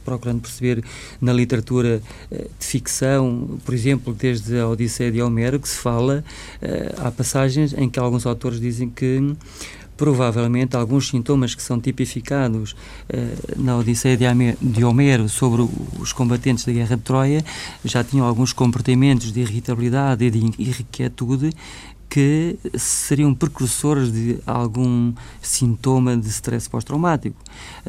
procurando 0.05 0.41
perceber 0.41 0.83
na 1.19 1.33
literatura 1.33 2.01
uh, 2.31 2.35
de 2.59 2.65
ficção, 2.65 3.59
por 3.65 3.73
exemplo, 3.73 4.13
desde 4.13 4.57
a 4.59 4.67
Odisseia 4.67 5.11
de 5.11 5.21
Homero, 5.21 5.59
que 5.59 5.67
se 5.67 5.77
fala, 5.77 6.23
uh, 6.61 7.07
há 7.07 7.11
passagens 7.11 7.73
em 7.73 7.89
que 7.89 7.99
alguns 7.99 8.25
autores 8.25 8.59
dizem 8.59 8.89
que 8.89 9.35
provavelmente 9.97 10.75
alguns 10.75 11.07
sintomas 11.07 11.55
que 11.55 11.61
são 11.61 11.79
tipificados 11.79 12.71
uh, 12.73 13.61
na 13.61 13.77
Odisseia 13.77 14.17
de 14.61 14.83
Homero 14.83 15.29
sobre 15.29 15.67
os 15.99 16.13
combatentes 16.13 16.65
da 16.65 16.71
Guerra 16.71 16.95
de 16.95 17.01
Troia 17.01 17.45
já 17.83 18.03
tinham 18.03 18.25
alguns 18.25 18.53
comportamentos 18.53 19.31
de 19.31 19.41
irritabilidade 19.41 20.25
e 20.25 20.29
de 20.29 20.45
inquietude 20.45 21.51
que 22.15 22.57
seriam 22.77 23.35
precursores 23.35 24.09
de 24.09 24.39
algum 24.47 25.13
sintoma 25.41 26.15
de 26.15 26.29
stress 26.29 26.69
pós-traumático. 26.69 27.35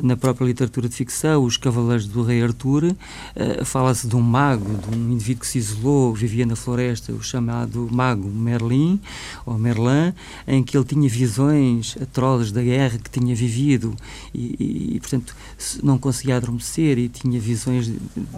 Na 0.02 0.16
própria 0.16 0.45
literatura 0.47 0.88
de 0.88 0.97
ficção, 0.97 1.45
Os 1.45 1.56
Cavaleiros 1.56 2.09
do 2.09 2.25
Rei 2.25 2.42
Arthur, 2.42 2.87
uh, 2.87 3.64
fala-se 3.64 4.09
de 4.09 4.16
um 4.16 4.21
mago, 4.21 4.78
de 4.78 4.97
um 4.97 5.12
indivíduo 5.12 5.42
que 5.42 5.47
se 5.47 5.59
isolou, 5.59 6.12
vivia 6.12 6.45
na 6.45 6.56
floresta, 6.56 7.12
o 7.12 7.23
chamado 7.23 7.88
mago 7.88 8.28
Merlin, 8.28 9.00
ou 9.47 9.56
Merlin, 9.56 10.12
em 10.45 10.61
que 10.61 10.76
ele 10.76 10.85
tinha 10.85 11.09
visões 11.09 11.97
atrozes 12.02 12.50
da 12.50 12.62
guerra 12.62 12.99
que 12.99 13.09
tinha 13.09 13.33
vivido 13.33 13.95
e, 14.35 14.95
e 14.97 14.99
portanto, 14.99 15.37
não 15.82 15.98
conseguia 15.98 16.36
adormecer 16.36 16.98
e 16.98 17.08
tinha 17.08 17.40
visões 17.40 17.90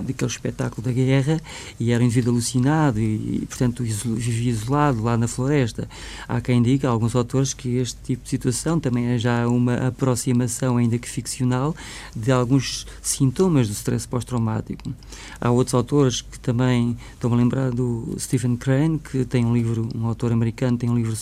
daquele 0.02 0.30
espetáculo 0.30 0.82
da 0.82 0.92
guerra 0.92 1.40
e 1.78 1.92
era 1.92 2.02
um 2.02 2.06
indivíduo 2.06 2.32
alucinado 2.32 3.00
e, 3.00 3.40
e 3.42 3.46
portanto, 3.46 3.82
vivia 3.82 4.50
isolado 4.50 5.02
lá 5.02 5.16
na 5.16 5.26
floresta 5.26 5.88
Há 6.26 6.40
quem 6.40 6.62
diga, 6.62 6.88
alguns 6.88 7.14
autores, 7.14 7.52
que 7.52 7.76
este 7.76 7.96
tipo 8.02 8.24
de 8.24 8.30
situação 8.30 8.78
também 8.78 9.06
é 9.06 9.18
já 9.18 9.46
uma 9.48 9.88
aproximação, 9.88 10.76
ainda 10.76 10.98
que 10.98 11.08
ficcional, 11.08 11.74
de 12.14 12.30
alguns 12.30 12.86
sintomas 13.02 13.68
do 13.68 13.72
stress 13.72 14.06
pós-traumático. 14.06 14.92
Há 15.40 15.50
outros 15.50 15.74
autores 15.74 16.20
que 16.20 16.38
também, 16.38 16.96
estou-me 17.14 17.36
a 17.36 17.38
lembrar 17.38 17.70
do 17.70 18.14
Stephen 18.18 18.56
Crane, 18.56 18.98
que 18.98 19.24
tem 19.24 19.44
um 19.44 19.54
livro, 19.54 19.88
um 19.94 20.06
autor 20.06 20.32
americano, 20.32 20.76
tem 20.76 20.90
um 20.90 20.96
livro 20.96 21.16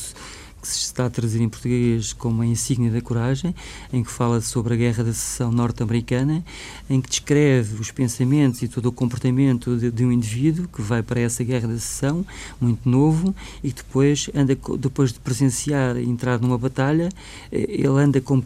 que 0.69 0.75
se 0.75 0.85
está 0.85 1.07
a 1.07 1.11
traduzir 1.11 1.41
em 1.41 1.49
português 1.49 2.13
como 2.13 2.43
a 2.43 2.47
insígnia 2.47 2.91
da 2.91 3.01
coragem, 3.01 3.55
em 3.93 4.03
que 4.03 4.11
fala 4.11 4.41
sobre 4.41 4.75
a 4.75 4.77
guerra 4.77 5.05
da 5.05 5.13
secessão 5.13 5.53
norte-americana, 5.53 6.45
em 6.89 7.01
que 7.01 7.09
descreve 7.09 7.81
os 7.81 7.91
pensamentos 7.91 8.63
e 8.63 8.69
todo 8.69 8.87
o 8.87 8.93
comportamento 8.93 9.77
de, 9.77 9.91
de, 9.91 10.05
um 10.05 10.13
indivíduo 10.13 10.69
que 10.69 10.83
vai 10.83 11.03
para 11.03 11.21
essa 11.21 11.43
guerra 11.45 11.69
da 11.69 11.75
secessão, 11.75 12.25
muito 12.61 12.89
novo, 12.89 13.35
e 13.63 13.73
depois 13.73 14.29
anda, 14.35 14.57
depois 14.79 15.13
de 15.13 15.21
presenciar 15.21 15.97
entrar 15.97 16.41
numa 16.41 16.59
batalha, 16.59 17.09
eh, 17.51 17.67
ele 17.69 17.89
anda 17.89 18.21
como, 18.21 18.43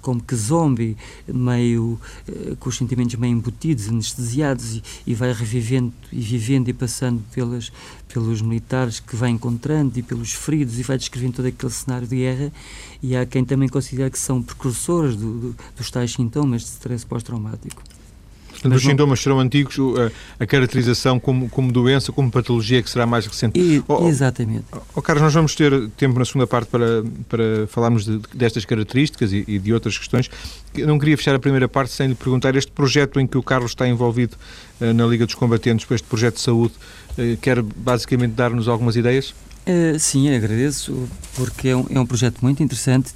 como 0.00 0.22
que 0.22 0.34
zombie, 0.34 0.96
meio 1.26 2.00
eh, 2.28 2.54
com 2.58 2.68
os 2.68 2.76
sentimentos 2.76 3.14
meio 3.16 3.32
embutidos, 3.32 3.88
anestesiados, 3.88 4.76
e, 4.76 4.82
e 5.06 5.14
vai 5.14 5.32
revivendo 5.32 5.92
e 6.12 6.20
vivendo 6.20 6.68
e 6.68 6.72
passando 6.72 7.22
pelas, 7.32 7.72
pelos 8.12 8.42
militares 8.42 9.00
que 9.00 9.16
vai 9.16 9.30
encontrando 9.30 9.98
e 9.98 10.02
pelos 10.02 10.32
feridos 10.32 10.78
e 10.78 10.82
vai 10.82 10.98
descrevendo 10.98 11.34
todo 11.34 11.46
aquele 11.46 11.72
cenário 11.72 12.06
de 12.06 12.16
guerra 12.16 12.52
e 13.02 13.16
há 13.16 13.24
quem 13.24 13.44
também 13.44 13.68
considera 13.68 14.10
que 14.10 14.18
são 14.18 14.42
precursores 14.42 15.16
do, 15.16 15.38
do, 15.38 15.56
dos 15.76 15.90
tais 15.90 16.12
sintomas 16.12 16.62
de 16.62 16.68
stress 16.68 17.06
pós-traumático. 17.06 17.82
Portanto, 18.62 18.76
os 18.76 18.82
sintomas 18.82 19.20
serão 19.20 19.40
antigos, 19.40 19.76
a, 20.38 20.44
a, 20.44 20.46
caracterização 20.46 21.18
como, 21.18 21.48
como 21.48 21.72
doença, 21.72 22.12
como 22.12 22.30
patologia 22.30 22.80
que 22.80 22.88
será 22.88 23.04
mais 23.06 23.26
recente. 23.26 23.58
E, 23.58 23.82
oh, 23.88 24.06
exatamente. 24.06 24.64
Oh, 24.72 24.78
oh, 24.96 25.02
Carlos, 25.02 25.22
nós 25.22 25.34
vamos 25.34 25.54
ter 25.54 25.88
tempo 25.96 26.18
na 26.18 26.24
segunda 26.24 26.46
parte 26.46 26.68
para, 26.68 27.02
para 27.28 27.66
falarmos 27.66 28.04
de, 28.04 28.20
destas 28.32 28.64
características 28.64 29.32
e, 29.32 29.44
e, 29.48 29.58
de 29.58 29.72
outras 29.72 29.98
questões. 29.98 30.30
Eu 30.76 30.86
não 30.86 30.98
queria 30.98 31.16
fechar 31.16 31.34
a 31.34 31.40
primeira 31.40 31.66
parte 31.66 31.92
sem 31.92 32.08
lhe 32.08 32.14
perguntar, 32.14 32.54
este 32.54 32.70
projeto 32.70 33.18
em 33.18 33.26
que 33.26 33.36
o 33.36 33.42
Carlos 33.42 33.72
está 33.72 33.88
envolvido 33.88 34.36
uh, 34.80 34.92
na 34.92 35.06
Liga 35.06 35.26
dos 35.26 35.34
Combatentes, 35.34 35.90
este 35.90 36.06
projeto 36.06 36.36
de 36.36 36.42
saúde, 36.42 36.74
quer 37.40 37.62
basicamente 37.62 38.32
dar-nos 38.32 38.68
algumas 38.68 38.96
ideias? 38.96 39.34
Uh, 39.66 39.98
sim, 39.98 40.34
agradeço, 40.34 41.08
porque 41.36 41.68
é 41.68 41.76
um, 41.76 41.86
é 41.90 42.00
um 42.00 42.06
projeto 42.06 42.40
muito 42.42 42.62
interessante 42.62 43.12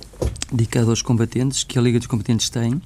dedicado 0.53 0.91
aos 0.91 1.03
combatentes, 1.03 1.65
que 1.65 1.79
a 1.79 1.83
Liga 1.83 1.99
dos 1.99 2.07
Combatentes 2.07 2.49
tem 2.49 2.81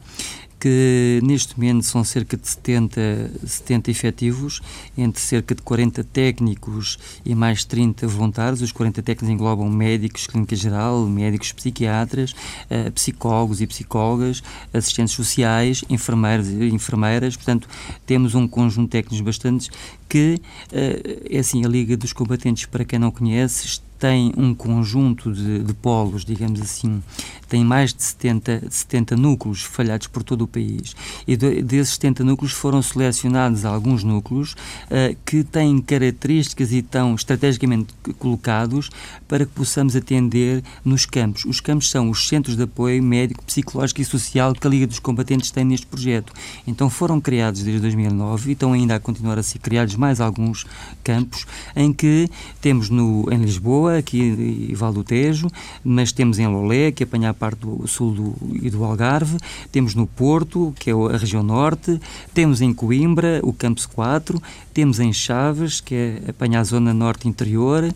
que 0.61 1.21
neste 1.23 1.59
momento 1.59 1.85
são 1.85 2.05
cerca 2.05 2.37
de 2.37 2.47
70, 2.47 3.33
70 3.47 3.91
efetivos, 3.91 4.61
entre 4.97 5.21
cerca 5.21 5.55
de 5.55 5.63
40 5.63 6.05
técnicos 6.05 6.99
e 7.25 7.35
mais 7.35 7.65
30 7.65 8.07
voluntários. 8.07 8.61
Os 8.61 8.71
40 8.71 9.03
técnicos 9.03 9.31
englobam 9.31 9.71
médicos, 9.71 10.27
clínica 10.27 10.55
geral, 10.55 11.07
médicos 11.07 11.51
psiquiatras, 11.53 12.33
uh, 12.33 12.93
psicólogos 12.93 13.63
e 13.63 13.67
psicólogas, 13.67 14.43
assistentes 14.73 15.15
sociais, 15.15 15.83
enfermeiros 15.89 16.49
e 16.49 16.69
enfermeiras. 16.69 17.37
Portanto, 17.37 17.67
temos 18.05 18.35
um 18.35 18.47
conjunto 18.47 18.85
de 18.85 18.91
técnicos 18.91 19.21
bastante 19.23 19.71
que, 20.09 20.39
uh, 20.73 21.27
é 21.31 21.39
assim, 21.39 21.65
a 21.65 21.69
Liga 21.69 21.97
dos 21.97 22.13
Combatentes, 22.13 22.67
para 22.67 22.85
quem 22.85 22.99
não 22.99 23.11
conhece, 23.11 23.81
tem 24.01 24.33
um 24.35 24.55
conjunto 24.55 25.31
de, 25.31 25.59
de, 25.63 25.75
polos, 25.75 26.25
digamos 26.25 26.59
assim, 26.63 27.03
tem 27.51 27.63
mais 27.63 27.93
de 27.93 28.03
70, 28.03 28.63
70 28.71 29.15
núcleos 29.15 29.63
falhados 29.63 30.07
por 30.07 30.23
todo 30.23 30.43
o 30.43 30.49
país. 30.49 30.97
E 31.29 31.37
de, 31.37 31.63
desses 31.63 31.95
70 31.95 32.25
núcleos 32.25 32.53
foram 32.53 32.81
selecionados 32.81 33.67
alguns 33.67 34.03
núcleos 34.03 34.53
uh, 34.53 35.15
que 35.27 35.45
têm 35.45 35.83
características 35.83 36.73
e 36.73 36.79
estão 36.79 37.15
estrategicamente 37.15 37.93
colocados 38.19 38.89
para 39.29 39.45
que 39.45 39.53
possamos 39.53 39.95
atender 39.95 40.65
nos 40.83 41.05
campos. 41.05 41.45
Os 41.45 41.61
campos 41.61 41.91
são 41.91 42.09
os 42.09 42.27
centros 42.27 42.57
de 42.57 42.63
apoio 42.63 43.03
médico, 43.03 43.45
psicológico 43.45 44.01
e 44.01 44.05
social 44.05 44.55
que 44.55 44.67
a 44.67 44.71
Liga 44.71 44.87
dos 44.87 44.99
Combatentes 44.99 45.51
tem 45.51 45.65
neste 45.65 45.87
projeto. 45.87 46.33
Então 46.67 46.89
foram 46.89 47.21
criados 47.21 47.63
desde 47.63 47.83
2009 47.83 48.49
e 48.49 48.53
estão 48.55 48.73
ainda 48.73 48.95
a 48.95 49.01
continuar 49.01 49.39
a 49.39 49.43
ser 49.43 49.59
criados 49.59 49.95
mais 49.95 50.23
alguns 50.23 50.65
campos 51.05 51.47
em 51.77 51.93
que 51.93 52.31
temos 52.63 52.89
no, 52.89 53.31
em 53.31 53.37
Lisboa, 53.37 53.90
aqui 53.99 54.69
em 54.71 54.75
Val 54.75 54.93
do 54.93 55.05
Tejo, 55.05 55.49
mas 55.85 56.13
temos 56.13 56.39
em 56.39 56.47
Lolé, 56.47 56.93
que 56.93 57.05
apanha 57.05 57.31
a 57.31 57.35
parte 57.35 57.61
do 57.61 57.87
sul 57.87 58.13
do, 58.13 58.35
e 58.63 58.71
do 58.71 58.85
Algarve, 58.85 59.37
temos 59.71 59.95
no 59.95 60.07
Porto, 60.07 60.75
que 60.79 60.91
é 60.91 60.93
a 60.93 61.17
região 61.17 61.43
norte, 61.43 62.01
temos 62.35 62.61
em 62.61 62.73
Coimbra, 62.73 63.41
o 63.43 63.53
Campus 63.53 63.87
4, 63.87 64.41
temos 64.73 65.01
em 65.01 65.13
Chaves, 65.13 65.81
que 65.81 65.95
é 65.95 66.31
apanha 66.31 66.61
a 66.61 66.65
zona 66.65 66.95
norte 66.95 67.29
interior, 67.29 67.93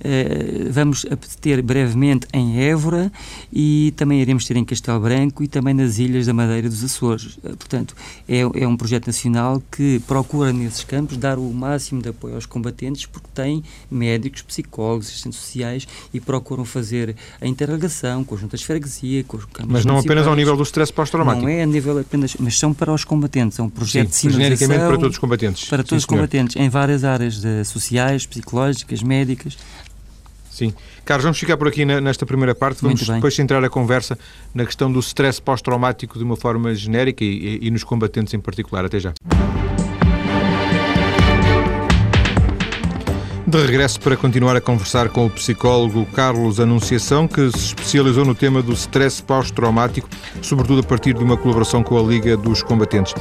eh, 0.00 0.68
vamos 0.70 1.06
ter 1.40 1.62
brevemente 1.62 2.26
em 2.32 2.60
Évora 2.60 3.10
e 3.52 3.92
também 3.96 4.20
iremos 4.20 4.44
ter 4.44 4.56
em 4.56 4.64
Castelo 4.64 5.00
Branco 5.00 5.42
e 5.42 5.48
também 5.48 5.74
nas 5.74 5.98
Ilhas 5.98 6.26
da 6.26 6.34
Madeira 6.34 6.68
dos 6.68 6.84
Açores. 6.84 7.38
Eh, 7.42 7.48
portanto, 7.48 7.94
é, 8.28 8.40
é 8.40 8.66
um 8.66 8.76
projeto 8.76 9.06
nacional 9.06 9.62
que 9.70 10.00
procura 10.06 10.52
nesses 10.52 10.84
campos 10.84 11.16
dar 11.16 11.38
o 11.38 11.52
máximo 11.52 12.02
de 12.02 12.10
apoio 12.10 12.34
aos 12.34 12.46
combatentes 12.46 13.06
porque 13.06 13.28
tem 13.34 13.62
médicos, 13.90 14.42
psicólogos, 14.42 15.08
assistentes 15.08 15.37
sociais 15.38 15.86
e 16.12 16.20
procuram 16.20 16.64
fazer 16.64 17.16
a 17.40 17.46
interrogação 17.46 18.24
com 18.24 18.34
as 18.34 18.40
juntas 18.40 18.60
de 18.60 18.66
freguesia, 18.66 19.24
com 19.24 19.36
os 19.36 19.46
Mas 19.66 19.84
não 19.84 19.98
apenas 19.98 20.26
ao 20.26 20.34
nível 20.34 20.56
do 20.56 20.62
stress 20.62 20.92
pós-traumático. 20.92 21.46
Não 21.46 21.52
é 21.52 21.62
a 21.62 21.66
nível 21.66 21.98
apenas, 21.98 22.36
mas 22.38 22.58
são 22.58 22.74
para 22.74 22.92
os 22.92 23.04
combatentes, 23.04 23.58
é 23.58 23.62
um 23.62 23.70
projeto 23.70 24.10
Sim, 24.10 24.28
de 24.28 24.34
sinalização. 24.34 24.76
para 24.76 24.98
todos 24.98 25.16
os 25.16 25.18
combatentes. 25.18 25.68
Para 25.68 25.82
todos 25.82 25.90
Sim, 25.90 25.96
os 25.96 26.04
combatentes, 26.04 26.56
em 26.56 26.68
várias 26.68 27.04
áreas 27.04 27.40
de, 27.40 27.64
sociais, 27.64 28.26
psicológicas, 28.26 29.02
médicas. 29.02 29.56
Sim. 30.50 30.74
Carlos, 31.04 31.22
vamos 31.22 31.38
ficar 31.38 31.56
por 31.56 31.68
aqui 31.68 31.84
nesta 31.84 32.26
primeira 32.26 32.52
parte. 32.54 32.82
Vamos 32.82 33.06
depois 33.06 33.34
centrar 33.34 33.62
a 33.62 33.70
conversa 33.70 34.18
na 34.52 34.66
questão 34.66 34.90
do 34.90 34.98
stress 34.98 35.40
pós-traumático 35.40 36.18
de 36.18 36.24
uma 36.24 36.36
forma 36.36 36.74
genérica 36.74 37.24
e, 37.24 37.60
e, 37.62 37.68
e 37.68 37.70
nos 37.70 37.84
combatentes 37.84 38.34
em 38.34 38.40
particular. 38.40 38.84
Até 38.84 38.98
já. 38.98 39.14
De 43.48 43.64
regresso 43.64 43.98
para 44.00 44.14
continuar 44.14 44.56
a 44.56 44.60
conversar 44.60 45.08
com 45.08 45.24
o 45.24 45.30
psicólogo 45.30 46.04
Carlos 46.12 46.60
Anunciação, 46.60 47.26
que 47.26 47.50
se 47.50 47.68
especializou 47.68 48.22
no 48.22 48.34
tema 48.34 48.60
do 48.62 48.74
stress 48.74 49.22
pós-traumático, 49.22 50.06
sobretudo 50.42 50.80
a 50.80 50.82
partir 50.82 51.14
de 51.14 51.24
uma 51.24 51.34
colaboração 51.34 51.82
com 51.82 51.98
a 51.98 52.02
Liga 52.02 52.36
dos 52.36 52.62
Combatentes. 52.62 53.14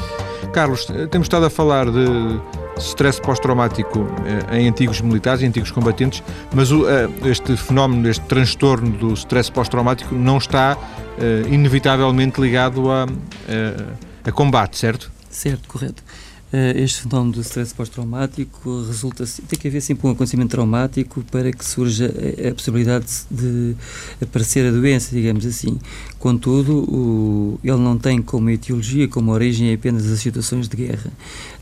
Carlos, 0.51 0.85
temos 1.11 1.27
estado 1.27 1.45
a 1.45 1.49
falar 1.49 1.85
de 1.89 2.41
stress 2.77 3.21
pós-traumático 3.21 4.05
eh, 4.51 4.59
em 4.59 4.67
antigos 4.67 4.99
militares, 4.99 5.41
em 5.41 5.47
antigos 5.47 5.71
combatentes, 5.71 6.21
mas 6.53 6.69
eh, 6.71 7.09
este 7.23 7.55
fenómeno, 7.55 8.09
este 8.09 8.25
transtorno 8.25 8.89
do 8.97 9.13
stress 9.13 9.49
pós-traumático 9.49 10.13
não 10.13 10.39
está 10.39 10.77
eh, 11.17 11.43
inevitavelmente 11.49 12.41
ligado 12.41 12.91
a, 12.91 13.03
a, 13.05 14.27
a 14.29 14.31
combate, 14.33 14.77
certo? 14.77 15.09
Certo, 15.29 15.69
correto. 15.69 16.03
Uh, 16.47 16.79
este 16.79 17.01
fenómeno 17.01 17.33
do 17.33 17.41
stress 17.41 17.73
pós-traumático 17.73 18.85
resulta 18.87 19.25
tem 19.49 19.59
que 19.59 19.67
haver 19.67 19.81
sempre 19.81 20.07
um 20.07 20.11
acontecimento 20.11 20.51
traumático 20.51 21.21
para 21.29 21.51
que 21.51 21.65
surja 21.65 22.09
a, 22.49 22.53
possibilidade 22.53 23.05
de 23.29 23.75
aparecer 24.21 24.65
a 24.65 24.71
doença, 24.71 25.13
digamos 25.13 25.45
assim. 25.45 25.77
Contudo, 26.17 26.85
o, 26.89 27.59
ele 27.61 27.75
não 27.75 27.97
tem 27.97 28.21
como 28.21 28.49
etiologia, 28.49 29.09
como 29.09 29.31
origem 29.31 29.73
apenas 29.73 30.09
as 30.09 30.21
situações 30.21 30.69
de 30.69 30.77
guerra. 30.77 31.11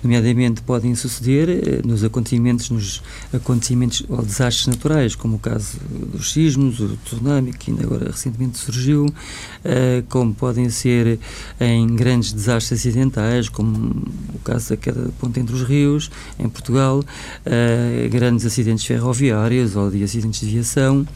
Nomeadamente 0.03 0.61
podem 0.61 0.93
suceder 0.93 1.49
uh, 1.49 1.87
nos 1.87 2.03
acontecimentos, 2.03 2.69
nos 2.69 3.01
acontecimentos 3.33 4.03
ou 4.07 4.21
desastres 4.21 4.67
naturais, 4.67 5.15
como 5.15 5.37
o 5.37 5.39
caso 5.39 5.79
dos 6.13 6.31
sismos, 6.31 6.79
o 6.79 6.95
tsunami, 7.03 7.53
que 7.53 7.71
ainda 7.71 7.83
agora 7.85 8.11
recentemente 8.11 8.59
surgiu, 8.59 9.07
uh, 9.07 10.03
como 10.09 10.31
podem 10.31 10.69
ser 10.69 11.19
em 11.59 11.87
grandes 11.95 12.31
desastres 12.31 12.81
acidentais, 12.81 13.49
como 13.49 14.03
o 14.31 14.39
caso 14.43 14.74
da 14.75 14.77
queda 14.77 15.05
de 15.05 15.11
ponte 15.13 15.39
entre 15.39 15.55
os 15.55 15.63
rios, 15.63 16.11
em 16.37 16.47
Portugal, 16.47 16.99
uh, 16.99 18.09
grandes 18.09 18.45
acidentes 18.45 18.85
ferroviários 18.85 19.75
ou 19.75 19.89
de 19.89 20.03
acidentes 20.03 20.41
de 20.41 20.47
viação, 20.47 21.01
uh, 21.01 21.07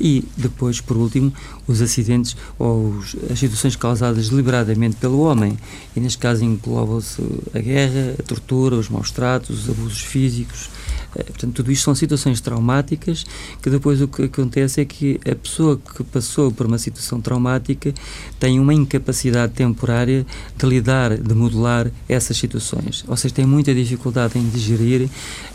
e 0.00 0.24
depois, 0.36 0.80
por 0.80 0.96
último, 0.96 1.32
os 1.66 1.80
acidentes 1.80 2.36
ou 2.58 2.90
os, 2.90 3.16
as 3.30 3.38
situações 3.38 3.76
causadas 3.76 4.28
deliberadamente 4.28 4.96
pelo 4.96 5.20
homem. 5.20 5.56
E 5.96 6.00
neste 6.00 6.18
caso 6.18 6.44
engloba-se 6.44 7.22
a 7.54 7.58
guerra, 7.58 8.14
a 8.18 8.22
tortura, 8.22 8.76
os 8.76 8.88
maus 8.88 9.10
tratos, 9.10 9.64
os 9.64 9.70
abusos 9.70 10.00
físicos, 10.00 10.68
portanto, 11.12 11.54
tudo 11.54 11.72
isto 11.72 11.84
são 11.84 11.94
situações 11.94 12.40
traumáticas 12.40 13.24
que 13.62 13.70
depois 13.70 14.00
o 14.00 14.08
que 14.08 14.24
acontece 14.24 14.80
é 14.80 14.84
que 14.84 15.20
a 15.30 15.34
pessoa 15.34 15.78
que 15.78 16.04
passou 16.04 16.50
por 16.52 16.66
uma 16.66 16.78
situação 16.78 17.20
traumática 17.20 17.92
tem 18.38 18.58
uma 18.58 18.74
incapacidade 18.74 19.52
temporária 19.52 20.26
de 20.56 20.66
lidar, 20.66 21.16
de 21.16 21.34
modular 21.34 21.90
essas 22.08 22.36
situações. 22.36 23.04
Ou 23.06 23.16
seja, 23.16 23.34
tem 23.34 23.46
muita 23.46 23.74
dificuldade 23.74 24.38
em 24.38 24.48
digerir 24.48 25.08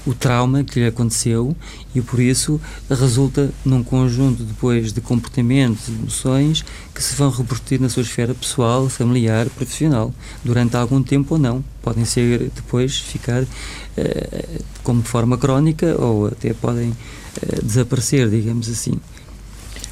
o 0.05 0.13
trauma 0.13 0.63
que 0.63 0.79
lhe 0.79 0.87
aconteceu 0.87 1.55
e 1.93 2.01
por 2.01 2.19
isso 2.19 2.59
resulta 2.89 3.49
num 3.63 3.83
conjunto 3.83 4.43
depois 4.43 4.91
de 4.91 5.01
comportamentos, 5.01 5.87
emoções 5.89 6.63
que 6.93 7.03
se 7.03 7.15
vão 7.15 7.29
repercutir 7.29 7.81
na 7.81 7.89
sua 7.89 8.03
esfera 8.03 8.33
pessoal, 8.33 8.89
familiar, 8.89 9.49
profissional, 9.49 10.13
durante 10.43 10.75
algum 10.75 11.01
tempo 11.01 11.35
ou 11.35 11.39
não. 11.39 11.63
Podem 11.85 12.03
ser 12.03 12.51
depois 12.55 12.97
ficar 12.97 13.43
uh, 13.43 14.63
como 14.83 15.03
forma 15.03 15.37
crónica 15.37 15.95
ou 16.01 16.27
até 16.27 16.51
podem 16.53 16.89
uh, 16.89 17.63
desaparecer, 17.63 18.27
digamos 18.27 18.67
assim. 18.67 18.99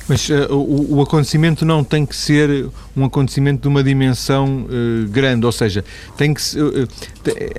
Mas 0.08 0.28
uh, 0.30 0.54
o, 0.54 0.98
o, 0.98 1.02
acontecimento 1.02 1.66
não 1.66 1.84
tem 1.84 2.06
que 2.06 2.16
ser 2.16 2.70
um 2.96 3.06
acontecimento 3.06 3.62
de 3.62 3.68
uma 3.68 3.82
dimensão 3.82 4.66
uh, 4.66 5.08
grande, 5.10 5.46
ou 5.46 5.52
seja, 5.52 5.84
tem 6.18 6.34
que 6.34 6.42
uh, 6.60 6.88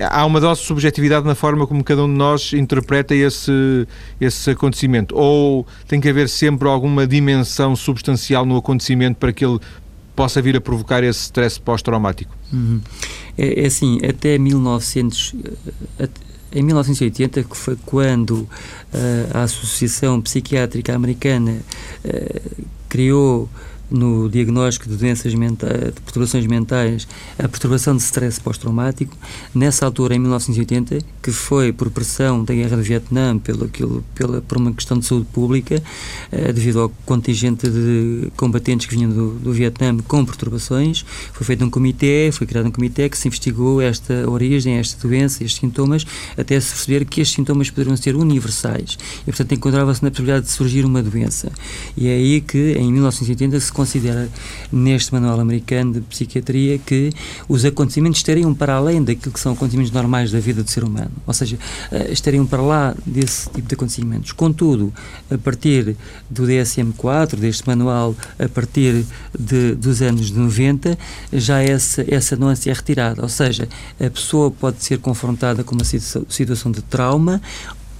há 0.09 0.25
uma 0.25 0.39
dose 0.39 0.61
de 0.61 0.67
subjetividade 0.67 1.25
na 1.25 1.33
forma 1.33 1.65
como 1.65 1.83
cada 1.83 2.03
um 2.03 2.07
de 2.07 2.13
nós 2.13 2.53
interpreta 2.53 3.15
esse, 3.15 3.87
esse 4.21 4.51
acontecimento, 4.51 5.15
ou 5.17 5.65
tem 5.87 5.99
que 5.99 6.07
haver 6.07 6.29
sempre 6.29 6.67
alguma 6.67 7.07
dimensão 7.07 7.75
substancial 7.75 8.45
no 8.45 8.57
acontecimento 8.57 9.17
para 9.17 9.33
que 9.33 9.43
ele 9.43 9.59
possa 10.15 10.41
vir 10.41 10.55
a 10.55 10.61
provocar 10.61 11.03
esse 11.03 11.19
stress 11.21 11.59
pós-traumático? 11.59 12.35
Uhum. 12.51 12.81
É, 13.37 13.63
é, 13.63 13.65
assim, 13.65 13.99
até 14.07 14.37
1900, 14.37 15.35
em 16.51 16.63
1980, 16.63 17.43
que 17.43 17.57
foi 17.57 17.77
quando 17.85 18.31
uh, 18.33 18.47
a 19.33 19.43
Associação 19.43 20.21
Psiquiátrica 20.21 20.95
Americana 20.95 21.59
uh, 22.05 22.65
criou 22.87 23.49
no 23.89 24.29
diagnóstico 24.29 24.89
de 24.89 24.95
doenças 24.95 25.33
mentais, 25.33 25.93
de 25.93 26.01
perturbações 26.01 26.45
mentais, 26.47 27.07
a 27.37 27.47
perturbação 27.47 27.95
de 27.95 28.03
stress 28.03 28.39
pós-traumático, 28.39 29.15
nessa 29.53 29.85
altura, 29.85 30.15
em 30.15 30.19
1980, 30.19 30.99
que 31.21 31.31
foi 31.31 31.71
por 31.71 31.89
pressão 31.89 32.43
da 32.43 32.53
guerra 32.53 32.77
do 32.77 32.83
Vietnã, 32.83 33.37
pelo, 33.37 33.65
aquilo, 33.65 34.03
pela, 34.13 34.41
por 34.41 34.57
uma 34.57 34.73
questão 34.73 34.97
de 34.97 35.05
saúde 35.05 35.27
pública, 35.31 35.81
eh, 36.31 36.51
devido 36.51 36.81
ao 36.81 36.89
contingente 37.05 37.69
de 37.69 38.31
combatentes 38.35 38.87
que 38.87 38.95
vinham 38.95 39.11
do, 39.11 39.31
do 39.35 39.53
Vietnã 39.53 39.95
com 40.07 40.25
perturbações, 40.25 41.05
foi 41.33 41.45
feito 41.45 41.63
um 41.63 41.69
comitê, 41.69 42.29
foi 42.31 42.47
criado 42.47 42.67
um 42.67 42.71
comitê 42.71 43.09
que 43.09 43.17
se 43.17 43.27
investigou 43.27 43.81
esta 43.81 44.29
origem, 44.29 44.75
esta 44.75 45.07
doença, 45.07 45.43
estes 45.43 45.59
sintomas, 45.59 46.05
até 46.37 46.59
se 46.59 46.69
perceber 46.69 47.05
que 47.05 47.21
estes 47.21 47.35
sintomas 47.35 47.69
poderiam 47.69 47.95
ser 47.97 48.15
universais. 48.15 48.97
E, 49.21 49.25
portanto, 49.25 49.53
encontrava-se 49.53 50.03
na 50.03 50.09
possibilidade 50.09 50.45
de 50.45 50.51
surgir 50.51 50.85
uma 50.85 51.01
doença. 51.01 51.51
E 51.95 52.07
é 52.07 52.13
aí 52.13 52.41
que, 52.41 52.73
em 52.73 52.91
1980, 52.91 53.59
se 53.59 53.71
considera 53.75 54.29
neste 54.71 55.13
manual 55.13 55.39
americano 55.39 55.93
de 55.93 56.01
psiquiatria 56.01 56.79
que 56.79 57.11
os 57.47 57.65
acontecimentos 57.65 58.19
estariam 58.19 58.53
para 58.53 58.75
além 58.75 59.03
daquilo 59.03 59.33
que 59.33 59.39
são 59.39 59.53
acontecimentos 59.53 59.91
normais 59.91 60.31
da 60.31 60.39
vida 60.39 60.63
do 60.63 60.69
ser 60.69 60.83
humano, 60.83 61.11
ou 61.27 61.33
seja, 61.33 61.57
eh, 61.91 62.11
estariam 62.11 62.45
para 62.45 62.61
lá 62.61 62.95
desse 63.05 63.49
tipo 63.49 63.67
de 63.67 63.75
acontecimentos. 63.75 64.31
Contudo, 64.31 64.93
a 65.29 65.37
partir 65.37 65.95
do 66.29 66.47
DSM-4, 66.47 67.35
deste 67.35 67.67
manual, 67.67 68.15
a 68.39 68.47
partir 68.47 69.05
de, 69.37 69.75
dos 69.75 70.01
anos 70.01 70.31
90, 70.31 70.97
já 71.33 71.61
essa, 71.61 72.05
essa 72.07 72.35
nuance 72.35 72.69
é 72.69 72.73
retirada, 72.73 73.21
ou 73.21 73.29
seja, 73.29 73.67
a 73.99 74.09
pessoa 74.09 74.49
pode 74.49 74.83
ser 74.83 74.99
confrontada 74.99 75.63
com 75.63 75.75
uma 75.75 75.83
situação 75.83 76.71
de 76.71 76.81
trauma 76.81 77.41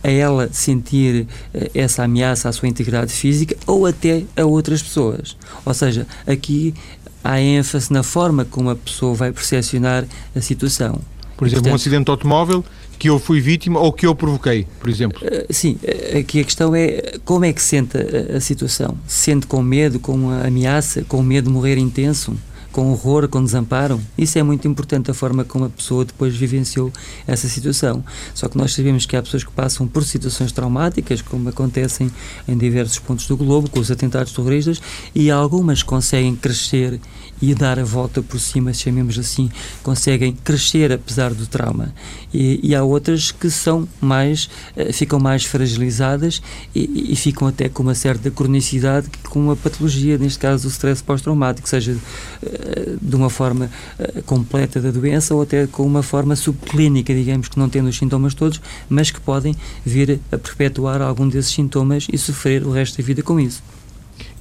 a 0.05 0.12
ela 0.12 0.50
sentir 0.51 1.27
eh, 1.53 1.71
essa 1.74 2.03
ameaça 2.03 2.47
à 2.47 2.51
sua 2.51 2.69
integridade 2.69 3.12
física 3.12 3.55
ou 3.65 3.88
até 3.88 4.24
a 4.38 4.45
outras 4.45 4.81
pessoas. 4.83 5.35
Ou 5.65 5.74
seja, 5.74 6.05
aqui 6.27 6.75
há 7.24 7.41
ênfase 7.41 7.91
na 7.91 8.03
forma 8.03 8.45
como 8.45 8.69
a 8.69 8.75
pessoa 8.75 9.15
vai 9.15 9.31
percepcionar 9.31 10.05
a 10.35 10.41
situação. 10.41 11.01
Por 11.35 11.47
exemplo, 11.47 11.63
Portanto, 11.63 11.71
um 11.71 11.75
acidente 11.75 12.05
de 12.05 12.12
automóvel 12.12 12.63
que 13.00 13.09
eu 13.09 13.19
fui 13.19 13.41
vítima 13.41 13.79
ou 13.79 13.91
que 13.91 14.05
eu 14.05 14.15
provoquei, 14.15 14.67
por 14.79 14.89
exemplo? 14.89 15.19
Uh, 15.21 15.51
sim, 15.51 15.77
eh, 15.83 16.19
aqui 16.19 16.39
a 16.39 16.43
questão 16.43 16.74
é 16.75 17.17
como 17.25 17.43
é 17.43 17.51
que 17.51 17.62
sente 17.62 17.97
a, 17.97 18.38
a 18.38 18.39
situação? 18.39 18.96
Sente 19.07 19.48
com 19.48 19.61
medo, 19.61 20.00
com 20.00 20.29
ameaça, 20.29 21.03
com 21.03 21.22
medo 21.24 21.48
de 21.48 21.53
morrer 21.53 21.77
intenso? 21.77 22.37
Com 22.75 22.92
horror, 22.92 23.29
com 23.29 23.42
desamparo. 23.42 24.01
Isso 24.18 24.38
é 24.38 24.44
muito 24.44 24.68
importante, 24.68 25.09
a 25.09 25.14
forma 25.14 25.46
como 25.46 25.64
a 25.64 25.70
pessoa 25.70 26.03
depois 26.03 26.35
vivenciou 26.35 26.92
essa 27.25 27.48
situação. 27.48 28.03
Só 28.33 28.50
que 28.50 28.57
nós 28.57 28.74
sabemos 28.74 29.05
que 29.05 29.16
há 29.16 29.24
pessoas 29.24 29.46
que 29.46 29.51
passam 29.53 29.88
por 29.88 30.03
situações 30.03 30.51
traumáticas, 30.51 31.22
como 31.22 31.48
acontecem 31.48 32.11
em 32.46 32.57
diversos 32.57 33.00
pontos 33.00 33.27
do 33.27 33.38
globo, 33.38 33.70
com 33.70 33.79
os 33.79 33.90
atentados 33.90 34.33
terroristas, 34.33 34.81
e 35.16 35.31
algumas 35.31 35.83
conseguem 35.83 36.35
crescer 36.35 37.00
e 37.41 37.53
dar 37.53 37.79
a 37.79 37.83
volta 37.83 38.21
por 38.21 38.39
cima, 38.39 38.74
chamemos 38.74 39.17
assim, 39.19 39.50
conseguem 39.83 40.33
crescer 40.33 40.91
apesar 40.91 41.33
do 41.33 41.45
trauma. 41.45 41.93
E, 42.33 42.59
e 42.63 42.75
há 42.75 42.83
outras 42.83 43.31
que 43.31 43.50
são 43.50 43.87
mais, 44.01 44.50
uh, 44.75 44.91
ficam 44.93 45.19
mais 45.19 45.45
fragilizadas 45.45 46.41
e, 46.74 47.11
e, 47.11 47.15
ficam 47.15 47.48
até 47.48 47.69
com 47.69 47.83
uma 47.83 47.95
certa 47.95 48.31
cronicidade, 48.31 49.09
com 49.29 49.39
uma 49.39 49.55
patologia, 49.55 50.17
neste 50.17 50.39
caso 50.39 50.67
o 50.67 50.71
stress 50.71 51.03
pós-traumático, 51.03 51.67
seja 51.67 51.93
uh, 51.93 52.98
de 53.01 53.15
uma 53.15 53.29
forma 53.29 53.69
uh, 54.00 54.24
completa 54.24 54.81
da 54.81 54.91
doença 54.91 55.35
ou 55.35 55.41
até 55.41 55.67
com 55.67 55.85
uma 55.85 56.03
forma 56.03 56.35
subclínica, 56.35 57.13
digamos, 57.13 57.48
que 57.48 57.59
não 57.59 57.69
tendo 57.69 57.89
os 57.89 57.98
sintomas 57.98 58.33
todos, 58.33 58.61
mas 58.89 59.11
que 59.11 59.19
podem 59.19 59.55
vir 59.85 60.19
a 60.31 60.37
perpetuar 60.37 61.01
algum 61.01 61.27
desses 61.27 61.53
sintomas 61.53 62.07
e 62.11 62.17
sofrer 62.17 62.65
o 62.65 62.71
resto 62.71 62.98
da 62.98 63.03
vida 63.03 63.21
com 63.21 63.39
isso. 63.39 63.61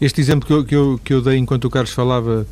Este 0.00 0.20
exemplo 0.20 0.46
que 0.46 0.52
eu, 0.52 0.64
que 0.64 0.74
eu, 0.74 1.00
que 1.02 1.14
eu 1.14 1.22
dei 1.22 1.36
enquanto 1.36 1.64
o 1.64 1.70
Carlos 1.70 1.92
falava 1.92 2.46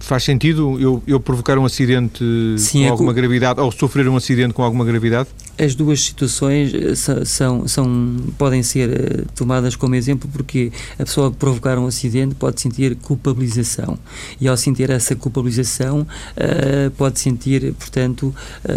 faz 0.00 0.22
sentido 0.22 0.78
eu, 0.78 1.02
eu, 1.06 1.18
provocar 1.18 1.56
um 1.58 1.64
acidente 1.64 2.22
Sim, 2.58 2.80
com 2.80 2.84
é 2.84 2.88
alguma 2.90 3.12
gravidade 3.12 3.58
ou 3.58 3.72
sofrer 3.72 4.06
um 4.06 4.16
acidente 4.16 4.52
com 4.52 4.62
alguma 4.62 4.84
gravidade? 4.84 5.30
As 5.58 5.74
duas 5.74 6.02
situações 6.02 6.74
eh, 6.74 7.24
são, 7.24 7.66
são, 7.66 8.16
podem 8.36 8.62
ser 8.62 8.90
uh, 8.90 9.26
tomadas 9.34 9.76
como 9.76 9.94
exemplo 9.94 10.28
porque 10.30 10.70
a 10.98 11.04
pessoa 11.04 11.30
que 11.30 11.38
provocar 11.38 11.78
um 11.78 11.86
acidente 11.86 12.34
pode 12.34 12.60
sentir 12.60 12.96
culpabilização 12.96 13.98
e 14.38 14.46
ao 14.46 14.56
sentir 14.58 14.90
essa 14.90 15.16
culpabilização 15.16 16.00
uh, 16.02 16.90
pode 16.90 17.18
sentir, 17.18 17.72
portanto, 17.74 18.34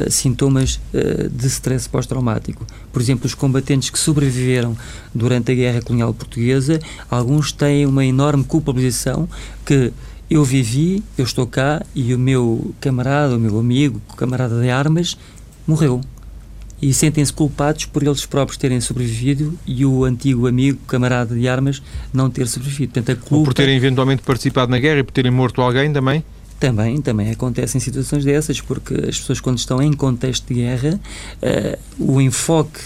sintomas 0.10 0.80
de 1.32 1.48
stress 1.48 1.90
pós-traumático. 1.90 2.66
Por 2.92 3.02
exemplo, 3.02 3.26
os 3.26 3.34
combatentes 3.34 3.90
que 3.90 4.00
sobreviveram 4.00 4.78
durante 5.14 5.52
a 5.52 5.56
Guerra 5.56 5.82
Colonial 5.82 6.14
Portuguesa, 6.14 6.80
alguns 7.10 7.52
têm 7.52 7.86
uma 7.86 8.06
enorme 8.06 8.44
culpabilização 8.44 9.28
que 9.66 9.92
eu 10.30 10.44
vivi, 10.44 11.04
eu 11.18 11.24
estou 11.24 11.48
cá 11.48 11.82
e 11.96 12.14
o 12.14 12.20
meu 12.20 12.74
camarada, 12.82 13.36
o 13.36 13.40
meu 13.40 13.58
amigo, 13.60 14.02
camarada 14.18 14.62
de 14.62 14.70
armas, 14.70 15.18
morreu. 15.66 16.02
E 16.80 16.94
sentem-se 16.94 17.34
culpados 17.34 17.86
por 17.86 18.04
eles 18.04 18.26
próprios 18.26 18.58
terem 18.58 18.80
sobrevivido 18.80 19.58
e 19.66 19.84
o 19.84 20.04
antigo 20.04 20.48
amigo, 20.48 20.78
camarada 20.88 21.34
de 21.34 21.48
armas, 21.48 21.82
não 22.14 22.30
ter 22.30 22.48
sobrevivido. 22.48 22.94
Portanto, 22.94 23.18
a 23.18 23.20
culpa... 23.20 23.36
Ou 23.36 23.44
por 23.46 23.54
terem 23.54 23.76
eventualmente 23.76 24.22
participado 24.22 24.70
na 24.70 24.78
guerra 24.78 25.00
e 25.00 25.04
por 25.04 25.12
terem 25.12 25.32
morto 25.32 25.62
alguém 25.62 25.92
também? 25.92 26.24
Também, 26.60 27.00
também 27.02 27.30
acontecem 27.30 27.80
situações 27.80 28.26
dessas, 28.26 28.60
porque 28.60 28.94
as 28.96 29.20
pessoas, 29.20 29.40
quando 29.40 29.60
estão 29.60 29.82
em 29.82 29.94
contexto 29.94 30.48
de 30.48 30.56
guerra, 30.56 31.00
uh, 31.42 31.80
o 32.00 32.20
enfoque 32.20 32.80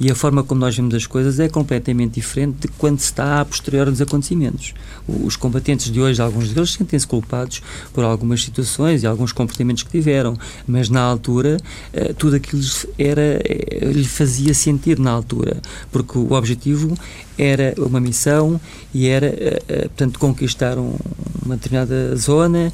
e 0.00 0.10
a 0.10 0.14
forma 0.14 0.44
como 0.44 0.60
nós 0.60 0.76
vemos 0.76 0.94
as 0.94 1.06
coisas 1.06 1.40
é 1.40 1.48
completamente 1.48 2.14
diferente 2.14 2.60
de 2.60 2.68
quando 2.68 3.00
se 3.00 3.06
está 3.06 3.40
a 3.40 3.44
posterior 3.44 3.90
dos 3.90 4.00
acontecimentos. 4.00 4.72
Os 5.06 5.36
combatentes 5.36 5.90
de 5.90 6.00
hoje, 6.00 6.22
alguns 6.22 6.50
deles 6.50 6.72
sentem-se 6.72 7.06
culpados 7.06 7.60
por 7.92 8.04
algumas 8.04 8.42
situações 8.42 9.02
e 9.02 9.06
alguns 9.06 9.32
comportamentos 9.32 9.82
que 9.82 9.90
tiveram, 9.90 10.38
mas 10.66 10.88
na 10.88 11.00
altura 11.00 11.56
eh, 11.92 12.12
tudo 12.12 12.36
aquilo 12.36 12.62
era, 12.96 13.40
eh, 13.44 13.90
lhe 13.92 14.06
fazia 14.06 14.54
sentido 14.54 15.02
na 15.02 15.10
altura, 15.10 15.60
porque 15.90 16.16
o 16.16 16.32
objetivo 16.32 16.96
era 17.38 17.74
uma 17.78 18.00
missão 18.00 18.60
e 18.92 19.06
era, 19.06 19.32
portanto, 19.88 20.18
conquistar 20.18 20.76
uma 20.78 21.56
determinada 21.56 22.14
zona 22.16 22.72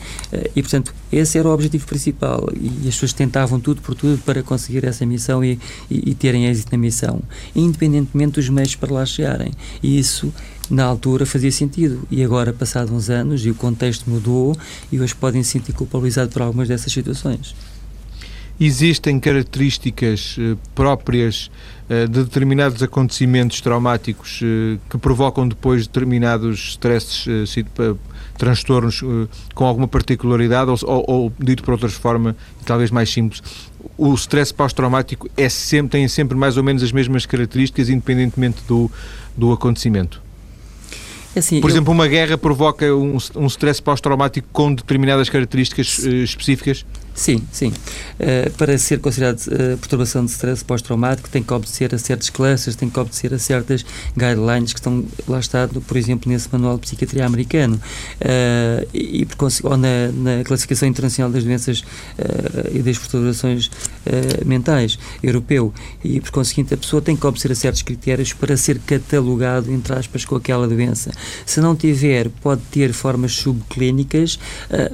e, 0.57 0.62
portanto, 0.62 0.94
esse 1.12 1.38
era 1.38 1.48
o 1.48 1.53
objetivo 1.53 1.87
principal 1.87 2.48
e 2.55 2.88
as 2.88 2.94
pessoas 2.94 3.12
tentavam 3.12 3.61
tudo 3.61 3.81
por 3.81 3.94
tudo 3.94 4.18
para 4.22 4.42
conseguir 4.42 4.85
essa 4.85 5.05
missão 5.07 5.44
e, 5.44 5.59
e, 5.90 6.11
e 6.11 6.14
terem 6.14 6.46
êxito 6.46 6.72
na 6.72 6.79
missão, 6.79 7.20
independentemente 7.55 8.33
dos 8.33 8.48
meios 8.48 8.74
para 8.74 8.92
lá 8.92 9.07
chegarem. 9.07 9.53
E 9.83 9.98
isso 9.98 10.33
na 10.70 10.85
altura 10.85 11.27
fazia 11.27 11.53
sentido 11.53 12.07
e 12.11 12.24
agora, 12.24 12.53
passados 12.53 12.92
uns 12.92 13.11
anos 13.11 13.44
e 13.44 13.50
o 13.50 13.55
contexto 13.55 14.09
mudou 14.09 14.57
e 14.90 15.00
hoje 15.00 15.14
podem 15.14 15.42
se 15.42 15.50
sentir 15.50 15.72
culpabilizados 15.72 16.33
por 16.33 16.42
algumas 16.42 16.68
dessas 16.68 16.92
situações. 16.92 17.55
Existem 18.58 19.18
características 19.18 20.36
uh, 20.38 20.56
próprias 20.76 21.50
uh, 21.90 22.08
de 22.08 22.22
determinados 22.22 22.82
acontecimentos 22.84 23.60
traumáticos 23.60 24.40
uh, 24.42 24.78
que 24.88 24.96
provocam 24.96 25.48
depois 25.48 25.88
determinados 25.88 26.70
stresses, 26.70 27.26
transtornos 28.38 29.02
com 29.54 29.64
alguma 29.64 29.88
particularidade 29.88 30.70
ou, 30.70 30.78
ou, 30.84 31.04
ou, 31.06 31.32
dito 31.38 31.64
por 31.64 31.72
outras 31.72 31.94
formas, 31.94 32.34
talvez 32.64 32.90
mais 32.90 33.10
simples, 33.10 33.42
o 33.96 34.14
stress 34.14 34.52
pós-traumático 34.52 35.28
é 35.36 35.48
sempre, 35.48 35.98
tem 35.98 36.08
sempre 36.08 36.36
mais 36.36 36.56
ou 36.56 36.62
menos 36.62 36.82
as 36.82 36.92
mesmas 36.92 37.26
características 37.26 37.88
independentemente 37.88 38.62
do, 38.66 38.90
do 39.36 39.52
acontecimento? 39.52 40.22
É 41.34 41.40
assim, 41.40 41.60
Por 41.60 41.70
eu... 41.70 41.74
exemplo, 41.74 41.92
uma 41.92 42.06
guerra 42.06 42.38
provoca 42.38 42.86
um, 42.94 43.18
um 43.34 43.46
stress 43.46 43.82
pós-traumático 43.82 44.46
com 44.52 44.72
determinadas 44.72 45.28
características 45.28 45.98
uh, 45.98 46.08
específicas? 46.08 46.84
Sim, 47.14 47.46
sim. 47.53 47.68
Uh, 47.68 48.50
para 48.59 48.77
ser 48.77 48.98
considerado 48.98 49.38
uh, 49.46 49.79
perturbação 49.79 50.24
de 50.24 50.33
stress 50.33 50.64
pós-traumático, 50.64 51.31
tem 51.31 51.44
que 51.44 51.53
obedecer 51.53 51.94
a 51.94 51.98
certas 51.98 52.29
classes, 52.29 52.74
tem 52.74 52.90
que 52.90 52.98
obedecer 52.98 53.33
a 53.33 53.38
certas 53.38 53.87
guidelines 54.16 54.72
que 54.72 54.81
estão 54.81 55.05
lá 55.29 55.38
está, 55.38 55.68
por 55.68 55.96
exemplo, 55.96 56.31
nesse 56.31 56.48
manual 56.53 56.74
de 56.74 56.83
psiquiatria 56.83 57.24
americano 57.24 57.77
uh, 57.77 58.88
e, 58.92 59.24
por 59.24 59.44
ou 59.62 59.77
na, 59.77 60.09
na, 60.12 60.44
classificação 60.44 60.88
internacional 60.88 61.31
das 61.31 61.44
doenças 61.44 61.85
e 62.72 62.79
das 62.81 62.96
perturbações 62.96 63.70
mentais 64.44 64.98
europeu 65.22 65.72
e, 66.03 66.20
por 66.20 66.31
conseguinte, 66.31 66.72
a 66.72 66.77
pessoa 66.77 67.03
tem 67.03 67.14
que 67.14 67.27
obedecer 67.27 67.53
a 67.53 67.55
certos 67.55 67.83
critérios 67.83 68.33
para 68.33 68.57
ser 68.57 68.79
catalogado, 68.79 69.70
entre 69.70 69.92
aspas, 69.92 70.24
com 70.24 70.35
aquela 70.35 70.66
doença. 70.66 71.11
Se 71.44 71.61
não 71.61 71.77
tiver, 71.77 72.31
pode 72.42 72.62
ter 72.70 72.92
formas 72.92 73.33
subclínicas, 73.33 74.38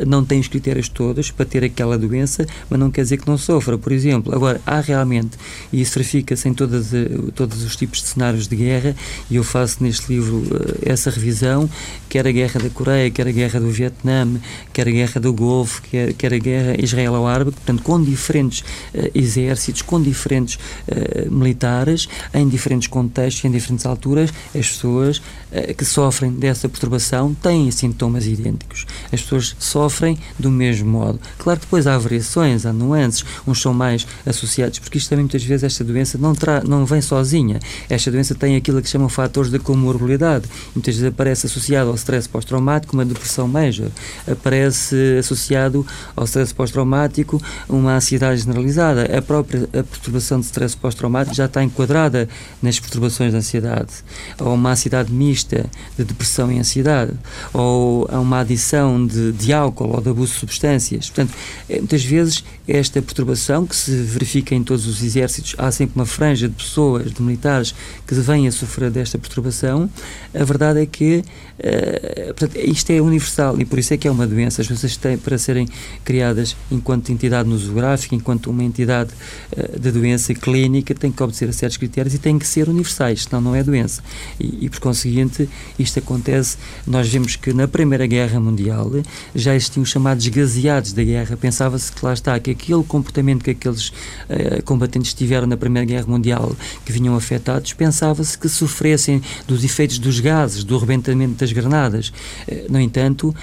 não 0.07 0.25
tem 0.25 0.41
os 0.41 0.49
critérios 0.49 0.89
todos 0.89 1.31
para 1.31 1.47
ter 1.47 1.65
aquela 1.65 1.97
doença 1.97 2.10
doença, 2.11 2.47
mas 2.69 2.79
não 2.79 2.91
quer 2.91 3.03
dizer 3.03 3.19
que 3.19 3.27
não 3.27 3.39
sofra, 3.39 3.79
por 3.79 3.93
exemplo. 3.93 4.35
Agora, 4.35 4.61
há 4.67 4.81
realmente, 4.81 5.39
e 5.73 5.81
isso 5.81 5.95
verifica-se 5.95 6.49
em 6.49 6.55
todas, 6.55 6.93
eh, 6.93 7.09
todos 7.35 7.63
os 7.63 7.77
tipos 7.77 8.03
de 8.03 8.09
cenários 8.09 8.47
de 8.47 8.57
guerra, 8.57 8.95
e 9.31 9.37
eu 9.37 9.45
faço 9.45 9.83
neste 9.83 10.13
livro 10.13 10.43
eh, 10.53 10.93
essa 10.93 11.11
revisão, 11.11 11.69
quer 12.09 12.27
a 12.27 12.33
guerra 12.33 12.61
da 12.61 12.71
Coreia, 12.71 13.11
quer 13.11 13.27
a 13.29 13.33
guerra 13.33 13.61
do 13.61 13.71
Vietnã, 13.71 14.29
quer 14.73 14.89
a 14.89 14.91
guerra 14.91 15.21
do 15.21 15.33
Golfo, 15.33 15.83
quer, 15.83 16.13
quer 16.15 16.35
a 16.35 16.39
guerra 16.39 16.77
israelo-árabe, 16.83 17.53
portanto, 17.53 17.83
com 17.83 18.03
diferentes 18.03 18.61
uh, 18.61 19.11
exércitos, 19.15 19.83
com 19.83 20.01
diferentes 20.03 20.57
uh, 20.57 21.31
militares, 21.31 22.09
em 22.35 22.49
diferentes 22.49 22.89
contextos, 22.89 23.45
em 23.45 23.51
diferentes 23.51 23.87
alturas, 23.87 24.33
as 24.55 24.69
pessoas 24.69 25.19
uh, 25.19 25.75
que 25.77 25.85
sofrem 25.85 26.33
dessa 26.33 26.69
perturbação 26.69 27.35
têm 27.35 27.71
sintomas 27.71 28.27
idênticos. 28.27 28.87
As 29.13 29.21
pessoas 29.23 29.57
sofrem 29.59 30.19
do 30.39 30.51
mesmo 30.51 30.91
modo. 30.91 31.21
Claro 31.39 31.61
que 31.61 31.67
depois 31.67 31.87
há 31.87 31.97
variações, 32.03 32.67
há 32.67 32.73
nuances, 32.73 33.25
uns 33.47 33.61
são 33.61 33.73
mais 33.73 34.07
associados, 34.27 34.79
porque 34.79 34.99
isto 34.99 35.09
também 35.09 35.25
muitas 35.25 35.43
vezes 35.43 35.65
esta 35.65 35.85
doença 35.85 36.19
não, 36.19 36.35
tra 36.35 36.63
não 36.63 36.85
vem 36.85 37.01
sozinha. 37.01 37.59
Esta 37.89 38.11
doença 38.11 38.35
tem 38.35 38.57
aquilo 38.57 38.83
que 38.83 38.89
chamam 38.89 39.09
fatores 39.09 39.51
de 39.51 39.59
comorbilidade. 39.59 40.47
Muitas 40.75 40.95
vezes 40.95 41.09
aparece 41.09 41.47
associado 41.47 41.91
ao 41.91 41.97
stress 41.97 42.29
pós-traumático 42.29 42.95
uma 42.95 43.05
depressão 43.05 43.47
major, 43.47 43.91
aparece 44.31 45.19
associado 45.19 45.87
ao 46.17 46.25
stress 46.25 46.55
pós-traumático 46.55 47.41
uma 47.69 47.97
ansiedade 47.97 48.41
generalizada. 48.41 49.05
A 49.17 49.23
própria 49.23 49.69
a 49.73 49.83
perturbação 49.83 50.41
de 50.41 50.47
stress 50.47 50.77
pós-traumático 50.77 51.35
já 51.35 51.47
está 51.47 51.63
enquadrada 51.63 52.29
nas 52.63 52.79
perturbações 52.79 53.33
de 53.33 53.39
ansiedade, 53.39 53.93
ou 54.39 54.55
uma 54.55 54.71
ansiedade 54.73 55.13
mista 55.13 55.67
de 55.97 56.05
depressão 56.05 56.51
e 56.51 56.59
ansiedade, 56.59 57.13
ou 57.53 58.09
a 58.11 58.19
uma 58.19 58.41
adição 58.41 59.07
de, 59.07 59.33
de 59.33 59.53
álcool 59.53 59.95
ou 59.95 60.01
de 60.01 60.11
abuso 60.11 60.33
de 60.33 60.39
substâncias. 60.39 61.11
Portanto, 61.11 61.33
é, 61.69 61.81
muitas 61.91 62.05
vezes 62.05 62.45
esta 62.69 63.03
perturbação 63.03 63.67
que 63.67 63.75
se 63.75 63.91
verifica 63.91 64.55
em 64.55 64.63
todos 64.63 64.87
os 64.87 65.03
exércitos, 65.03 65.57
há 65.59 65.73
sempre 65.73 65.97
uma 65.97 66.07
franja 66.07 66.49
de 66.49 66.55
pessoas, 66.55 67.13
de 67.13 67.21
militares, 67.21 67.75
que 68.07 68.15
vêm 68.15 68.47
a 68.47 68.53
sofrer 68.53 68.93
desta 68.93 69.19
perturbação. 69.19 69.91
A 70.33 70.45
verdade 70.45 70.81
é 70.81 70.87
que 70.87 71.25
uh, 71.59 72.35
portanto, 72.35 72.57
isto 72.57 72.91
é 72.91 73.01
universal 73.01 73.61
e 73.61 73.65
por 73.65 73.79
isso 73.79 73.93
é 73.93 73.97
que 73.97 74.07
é 74.07 74.11
uma 74.11 74.25
doença. 74.25 74.63
As 74.63 74.69
pessoas 74.69 74.97
têm 74.97 75.19
para 75.19 75.37
serem 75.37 75.67
criadas 76.05 76.57
enquanto 76.71 77.11
entidade 77.11 77.49
nosográfica, 77.49 78.15
enquanto 78.15 78.51
uma 78.51 78.63
entidade 78.63 79.11
uh, 79.57 79.79
de 79.79 79.91
doença 79.91 80.33
clínica, 80.33 80.95
têm 80.95 81.11
que 81.11 81.21
obedecer 81.21 81.49
a 81.49 81.53
certos 81.53 81.77
critérios 81.77 82.15
e 82.15 82.19
têm 82.19 82.39
que 82.39 82.47
ser 82.47 82.69
universais, 82.69 83.25
senão 83.25 83.41
não 83.41 83.55
é 83.55 83.65
doença. 83.65 84.01
E, 84.39 84.67
e 84.67 84.71
por 84.71 84.79
conseguinte, 84.79 85.49
isto 85.77 85.99
acontece. 85.99 86.57
Nós 86.87 87.09
vemos 87.09 87.35
que 87.35 87.53
na 87.53 87.67
Primeira 87.67 88.07
Guerra 88.07 88.39
Mundial 88.39 88.93
já 89.35 89.57
existiam 89.57 89.83
os 89.83 89.89
chamados 89.89 90.29
gaseados 90.29 90.93
da 90.93 91.03
guerra. 91.03 91.37
Pensava-se 91.81 91.93
que 91.93 92.05
lá 92.05 92.13
está, 92.13 92.39
que 92.39 92.51
aquele 92.51 92.85
comportamento 92.85 93.43
que 93.43 93.51
aqueles 93.51 93.89
uh, 93.89 94.63
combatentes 94.65 95.15
tiveram 95.15 95.47
na 95.47 95.57
Primeira 95.57 95.87
Guerra 95.87 96.07
Mundial, 96.07 96.55
que 96.85 96.93
vinham 96.93 97.17
afetados, 97.17 97.73
pensava-se 97.73 98.37
que 98.37 98.49
sofressem 98.49 99.23
dos 99.47 99.65
efeitos 99.65 99.99
dos 99.99 100.21
gases, 100.21 100.63
do 100.63 100.77
arrebentamento 100.77 101.35
das 101.35 101.53
granadas. 101.53 102.09
Uh, 102.47 102.71
no 102.71 102.81
entanto, 102.81 103.29
uh, 103.29 103.35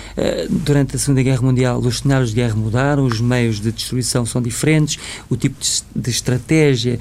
durante 0.50 0.96
a 0.96 1.00
Segunda 1.00 1.24
Guerra 1.24 1.42
Mundial, 1.42 1.80
os 1.80 2.00
cenários 2.00 2.30
de 2.30 2.36
guerra 2.36 2.56
mudaram, 2.56 3.06
os 3.06 3.20
meios 3.20 3.60
de 3.60 3.72
destruição 3.72 4.26
são 4.26 4.42
diferentes, 4.42 5.00
o 5.30 5.36
tipo 5.36 5.60
de, 5.60 5.84
de 5.96 6.10
estratégia, 6.10 7.00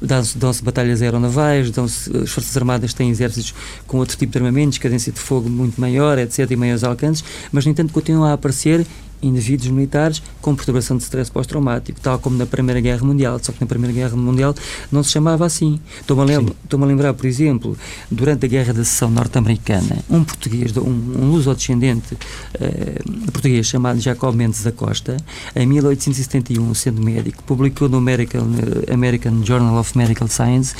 dão-se 0.00 0.36
dão 0.36 0.52
batalhas 0.62 1.02
aeronavais, 1.02 1.70
dão-se, 1.70 2.10
as 2.16 2.30
Forças 2.30 2.56
Armadas 2.56 2.92
têm 2.92 3.10
exércitos 3.10 3.54
com 3.86 3.98
outro 3.98 4.16
tipo 4.16 4.32
de 4.32 4.38
armamentos, 4.38 4.78
cadência 4.78 5.12
de 5.12 5.20
fogo 5.20 5.48
muito 5.48 5.80
maior, 5.80 6.18
etc., 6.18 6.50
e 6.50 6.56
maiores 6.56 6.82
alcances, 6.82 7.24
mas, 7.52 7.64
no 7.64 7.72
entanto, 7.72 7.92
continuam 7.92 8.24
a 8.24 8.32
aparecer 8.32 8.86
indivíduos 9.22 9.70
militares 9.70 10.22
com 10.40 10.54
perturbação 10.54 10.96
de 10.96 11.02
stress 11.02 11.30
pós-traumático, 11.30 12.00
tal 12.00 12.18
como 12.18 12.36
na 12.36 12.46
Primeira 12.46 12.80
Guerra 12.80 13.04
Mundial, 13.04 13.38
só 13.42 13.52
que 13.52 13.60
na 13.60 13.66
Primeira 13.66 13.92
Guerra 13.92 14.16
Mundial 14.16 14.54
não 14.90 15.02
se 15.02 15.12
chamava 15.12 15.44
assim. 15.46 15.80
Estou-me 16.00 16.22
a, 16.22 16.24
lembra, 16.24 16.54
estou 16.64 16.82
a 16.82 16.86
lembrar, 16.86 17.14
por 17.14 17.26
exemplo, 17.26 17.76
durante 18.10 18.46
a 18.46 18.48
Guerra 18.48 18.72
da 18.72 18.84
Seção 18.84 19.10
Norte-Americana, 19.10 19.98
um 20.08 20.22
português, 20.22 20.76
um, 20.76 20.90
um 20.90 21.30
luso-descendente 21.30 22.14
uh, 22.14 23.30
português 23.32 23.66
chamado 23.66 24.00
Jacob 24.00 24.34
Mendes 24.34 24.62
da 24.62 24.72
Costa, 24.72 25.16
em 25.54 25.66
1871, 25.66 26.74
sendo 26.74 27.02
médico, 27.02 27.42
publicou 27.44 27.88
no 27.88 27.98
American, 27.98 28.46
American 28.92 29.44
Journal 29.44 29.78
of 29.78 29.96
Medical 29.96 30.28
Science 30.28 30.74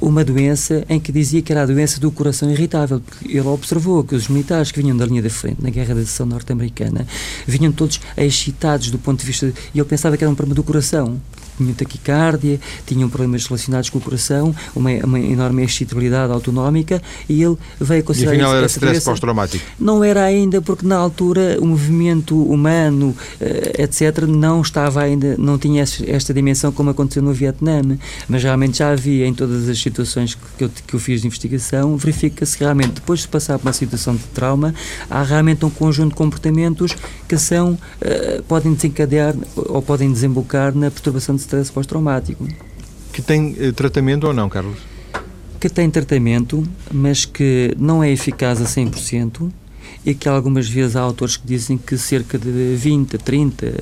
uma 0.00 0.24
doença 0.24 0.84
em 0.88 0.98
que 0.98 1.12
dizia 1.12 1.40
que 1.40 1.52
era 1.52 1.62
a 1.62 1.66
doença 1.66 2.00
do 2.00 2.10
coração 2.10 2.50
irritável, 2.50 3.00
porque 3.00 3.28
ele 3.28 3.46
observou 3.46 4.02
que 4.02 4.14
os 4.14 4.28
militares 4.28 4.72
que 4.72 4.80
vinham 4.80 4.96
da 4.96 5.06
linha 5.06 5.22
da 5.22 5.30
frente 5.30 5.62
na 5.62 5.70
Guerra 5.70 5.94
da 5.94 6.00
Seção 6.00 6.26
Norte-Americana 6.26 7.06
vinham 7.46 7.72
todos 7.72 8.00
excitados 8.16 8.90
do 8.90 8.98
ponto 8.98 9.20
de 9.20 9.26
vista. 9.26 9.52
E 9.74 9.78
ele 9.78 9.88
pensava 9.88 10.16
que 10.16 10.24
era 10.24 10.30
um 10.30 10.34
problema 10.34 10.54
do 10.54 10.62
coração 10.62 11.20
tinham 11.56 11.74
taquicardia, 11.74 12.60
tinham 12.86 13.08
problemas 13.08 13.46
relacionados 13.46 13.90
com 13.90 13.98
o 13.98 14.00
coração, 14.00 14.54
uma, 14.74 14.90
uma 15.04 15.20
enorme 15.20 15.64
excitabilidade 15.64 16.32
autonómica 16.32 17.02
e 17.28 17.42
ele 17.42 17.56
veio 17.80 18.04
considerar... 18.04 18.34
E 18.34 18.36
afinal 18.36 18.56
era 18.56 18.66
stress 18.66 19.04
pós-traumático? 19.04 19.64
Não 19.78 20.02
era 20.02 20.24
ainda, 20.24 20.60
porque 20.60 20.86
na 20.86 20.96
altura 20.96 21.58
o 21.60 21.66
movimento 21.66 22.40
humano, 22.42 23.14
uh, 23.40 23.82
etc., 23.82 24.24
não 24.26 24.60
estava 24.60 25.02
ainda, 25.02 25.36
não 25.38 25.58
tinha 25.58 25.82
esta 25.82 26.34
dimensão 26.34 26.72
como 26.72 26.90
aconteceu 26.90 27.22
no 27.22 27.32
Vietnã, 27.32 27.82
mas 28.28 28.42
realmente 28.42 28.78
já 28.78 28.90
havia 28.90 29.26
em 29.26 29.34
todas 29.34 29.68
as 29.68 29.78
situações 29.78 30.36
que 30.56 30.64
eu, 30.64 30.70
que 30.86 30.94
eu 30.94 31.00
fiz 31.00 31.20
de 31.20 31.26
investigação, 31.26 31.96
verifica-se 31.96 32.58
realmente, 32.58 32.94
depois 32.94 33.20
de 33.20 33.28
passar 33.28 33.58
por 33.58 33.66
uma 33.66 33.72
situação 33.72 34.14
de 34.14 34.24
trauma, 34.24 34.74
há 35.10 35.22
realmente 35.22 35.64
um 35.64 35.70
conjunto 35.70 36.10
de 36.10 36.16
comportamentos 36.16 36.96
que 37.28 37.36
são, 37.38 37.72
uh, 37.72 38.42
podem 38.44 38.74
desencadear 38.74 39.34
ou 39.56 39.82
podem 39.82 40.12
desembocar 40.12 40.74
na 40.74 40.90
perturbação 40.90 41.36
de 41.36 41.43
stress 41.44 41.70
pós-traumático. 41.70 42.46
Que 43.12 43.22
tem 43.22 43.52
uh, 43.52 43.72
tratamento 43.72 44.26
ou 44.26 44.32
não, 44.32 44.48
Carlos? 44.48 44.78
Que 45.60 45.68
tem 45.68 45.88
tratamento, 45.90 46.66
mas 46.92 47.24
que 47.24 47.74
não 47.78 48.02
é 48.02 48.10
eficaz 48.10 48.60
a 48.60 48.64
100% 48.64 49.50
e 50.04 50.14
que 50.14 50.28
algumas 50.28 50.68
vezes 50.68 50.96
há 50.96 51.00
autores 51.00 51.36
que 51.36 51.46
dizem 51.46 51.78
que 51.78 51.96
cerca 51.96 52.38
de 52.38 52.74
20, 52.76 53.18
30, 53.18 53.72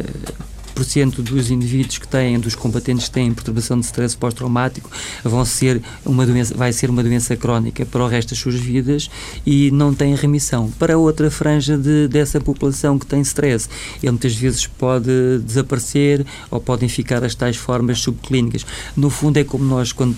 20% 0.74 1.22
dos 1.22 1.50
indivíduos 1.50 1.98
que 1.98 2.08
têm, 2.08 2.38
dos 2.38 2.54
combatentes 2.54 3.06
que 3.06 3.12
têm 3.12 3.32
perturbação 3.32 3.78
de 3.78 3.87
stress 3.87 4.16
pós-traumático, 4.16 4.90
vão 5.22 5.44
ser 5.44 5.82
uma 6.04 6.26
doença, 6.26 6.54
vai 6.54 6.72
ser 6.72 6.90
uma 6.90 7.02
doença 7.02 7.37
crónica 7.37 7.85
para 7.87 8.02
o 8.02 8.08
resto 8.08 8.30
das 8.30 8.38
suas 8.38 8.56
vidas 8.56 9.11
e 9.46 9.70
não 9.70 9.94
têm 9.94 10.14
remissão. 10.14 10.70
Para 10.78 10.98
outra 10.98 11.30
franja 11.30 11.76
de, 11.76 12.08
dessa 12.08 12.40
população 12.40 12.98
que 12.98 13.06
tem 13.06 13.20
stress, 13.20 13.68
ele 14.02 14.12
muitas 14.12 14.35
vezes 14.35 14.66
pode 14.66 15.38
desaparecer 15.44 16.24
ou 16.50 16.61
podem 16.61 16.88
ficar 16.88 17.22
as 17.24 17.35
tais 17.35 17.56
formas 17.56 18.00
subclínicas. 18.00 18.64
No 18.96 19.11
fundo, 19.11 19.38
é 19.38 19.44
como 19.44 19.64
nós, 19.64 19.92
quando 19.92 20.16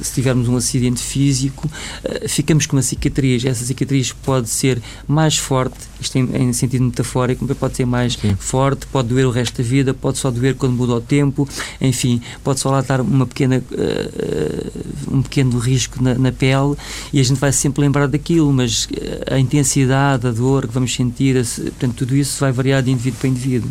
se 0.00 0.14
tivermos 0.14 0.48
um 0.48 0.56
acidente 0.56 1.02
físico, 1.02 1.70
uh, 2.04 2.28
ficamos 2.28 2.66
com 2.66 2.76
uma 2.76 2.82
cicatriz. 2.82 3.44
Essa 3.44 3.64
cicatriz 3.64 4.12
pode 4.12 4.48
ser 4.48 4.80
mais 5.06 5.36
forte, 5.36 5.76
isto 6.00 6.16
em, 6.16 6.28
em 6.36 6.52
sentido 6.52 6.84
metafórico, 6.84 7.46
pode 7.54 7.76
ser 7.76 7.86
mais 7.86 8.14
Sim. 8.14 8.34
forte, 8.38 8.86
pode 8.86 9.08
doer 9.08 9.26
o 9.26 9.30
resto 9.30 9.62
da 9.62 9.68
vida, 9.68 9.94
pode 9.94 10.18
só 10.18 10.30
doer 10.30 10.54
quando 10.54 10.74
muda 10.74 10.94
o 10.94 11.00
tempo, 11.00 11.48
enfim, 11.80 12.20
pode 12.42 12.60
só 12.60 12.70
lá 12.70 12.80
estar 12.80 13.00
uma 13.00 13.26
pequena, 13.26 13.62
uh, 13.70 15.14
um 15.16 15.22
pequeno 15.22 15.58
risco 15.58 16.02
na, 16.02 16.14
na, 16.14 16.32
pele 16.32 16.76
e 17.12 17.20
a 17.20 17.22
gente 17.22 17.38
vai 17.38 17.52
sempre 17.52 17.82
lembrar 17.82 18.06
daquilo, 18.06 18.52
mas 18.52 18.88
a 19.30 19.38
intensidade, 19.38 20.26
a 20.26 20.30
dor 20.30 20.66
que 20.66 20.72
vamos 20.72 20.94
sentir, 20.94 21.34
portanto, 21.34 21.94
tudo 21.94 22.16
isso 22.16 22.40
vai 22.40 22.52
variar 22.52 22.82
de 22.82 22.90
indivíduo 22.90 23.18
para 23.20 23.28
indivíduo. 23.28 23.70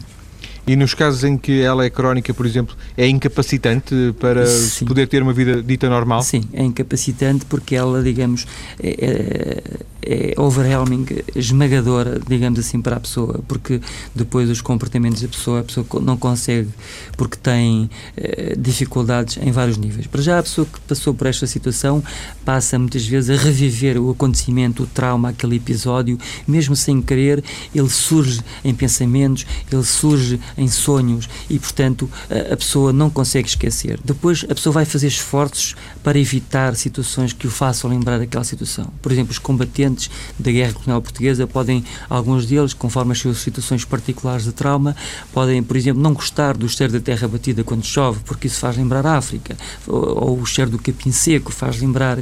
E 0.66 0.76
nos 0.76 0.94
casos 0.94 1.24
em 1.24 1.38
que 1.38 1.62
ela 1.62 1.84
é 1.84 1.90
crónica, 1.90 2.34
por 2.34 2.46
exemplo, 2.46 2.76
é 2.96 3.08
incapacitante 3.08 3.96
para 4.20 4.46
Sim. 4.46 4.86
poder 4.86 5.08
ter 5.08 5.22
uma 5.22 5.34
vida 5.34 5.62
dita 5.62 5.90
normal? 5.90 6.22
Sim, 6.22 6.44
é 6.54 6.64
incapacitante 6.64 7.46
porque 7.46 7.76
ela, 7.76 8.02
digamos, 8.04 8.46
é, 8.82 9.62
é, 10.02 10.34
overwhelming, 10.38 11.06
esmagadora, 11.36 12.20
digamos 12.28 12.60
assim, 12.60 12.82
para 12.82 12.98
a 12.98 13.00
pessoa, 13.00 13.44
porque 13.48 13.80
depois 14.16 14.50
os 14.50 14.62
comportamentos 14.62 15.22
da 15.22 15.28
pessoa, 15.28 15.60
a 15.60 15.64
pessoa 15.64 15.86
não 16.02 16.18
consegue, 16.18 16.70
porque 17.16 17.38
tem 17.38 17.90
é, 18.18 18.56
dificuldades 18.58 19.38
em 19.38 19.52
vários 19.52 19.78
níveis. 19.78 20.08
Para 20.08 20.22
já, 20.22 20.40
a 20.40 20.44
pessoa 20.44 20.66
que 20.66 20.80
passou 20.82 21.14
por 21.14 21.28
esta 21.28 21.46
situação 21.46 22.04
passa 22.44 22.78
muitas 22.80 23.06
vezes 23.06 23.30
a 23.30 23.42
reviver 23.42 23.98
o 23.98 24.12
acontecimento, 24.12 24.84
o 24.84 24.88
trauma, 24.88 25.30
aquele 25.30 25.56
episódio, 25.56 26.18
mesmo 26.48 26.76
sem 26.76 27.02
querer, 27.02 27.44
ele 27.74 27.90
surge 27.90 28.42
em 28.64 28.74
pensamentos, 28.74 29.46
ele 29.72 29.84
surge 29.84 30.40
em 30.58 30.68
sonhos 30.68 31.30
e, 31.50 31.60
portanto, 31.60 32.10
a, 32.30 32.54
a 32.54 32.58
pessoa 32.58 32.92
não 32.92 33.10
consegue 33.10 33.48
esquecer. 33.48 34.00
Depois, 34.04 34.46
a 34.50 34.56
pessoa 34.56 34.74
vai 34.74 34.86
fazer 34.86 35.08
esforços 35.08 35.76
para 36.04 36.18
evitar 36.18 36.76
situações 36.76 37.34
que 37.34 37.48
o 37.48 37.52
façam 37.52 37.90
lembrar 37.90 38.18
daquela 38.18 38.44
situação. 38.44 38.92
Por 39.02 39.12
exemplo, 39.12 39.32
os 39.32 39.40
combatentes 39.40 39.91
da 40.38 40.52
Guerra 40.52 40.74
Colonial 40.74 41.02
Portuguesa 41.02 41.48
podem, 41.48 41.84
alguns 42.10 42.46
deles, 42.46 42.74
conforme 42.74 43.12
as 43.12 43.20
suas 43.20 43.38
situações 43.38 43.86
particulares 43.86 44.44
de 44.44 44.52
trauma, 44.52 44.96
podem, 45.34 45.62
por 45.64 45.76
exemplo, 45.76 46.02
não 46.02 46.14
gostar 46.14 46.56
do 46.56 46.68
cheiro 46.68 46.94
da 46.94 47.00
terra 47.00 47.28
batida 47.28 47.64
quando 47.64 47.86
chove, 47.86 48.20
porque 48.26 48.48
isso 48.48 48.60
faz 48.60 48.78
lembrar 48.78 49.06
a 49.06 49.18
África, 49.18 49.58
ou, 49.88 50.30
ou 50.30 50.40
o 50.40 50.46
cheiro 50.46 50.72
do 50.72 50.80
capim 50.80 51.12
seco 51.12 51.52
faz 51.52 51.80
lembrar 51.80 52.20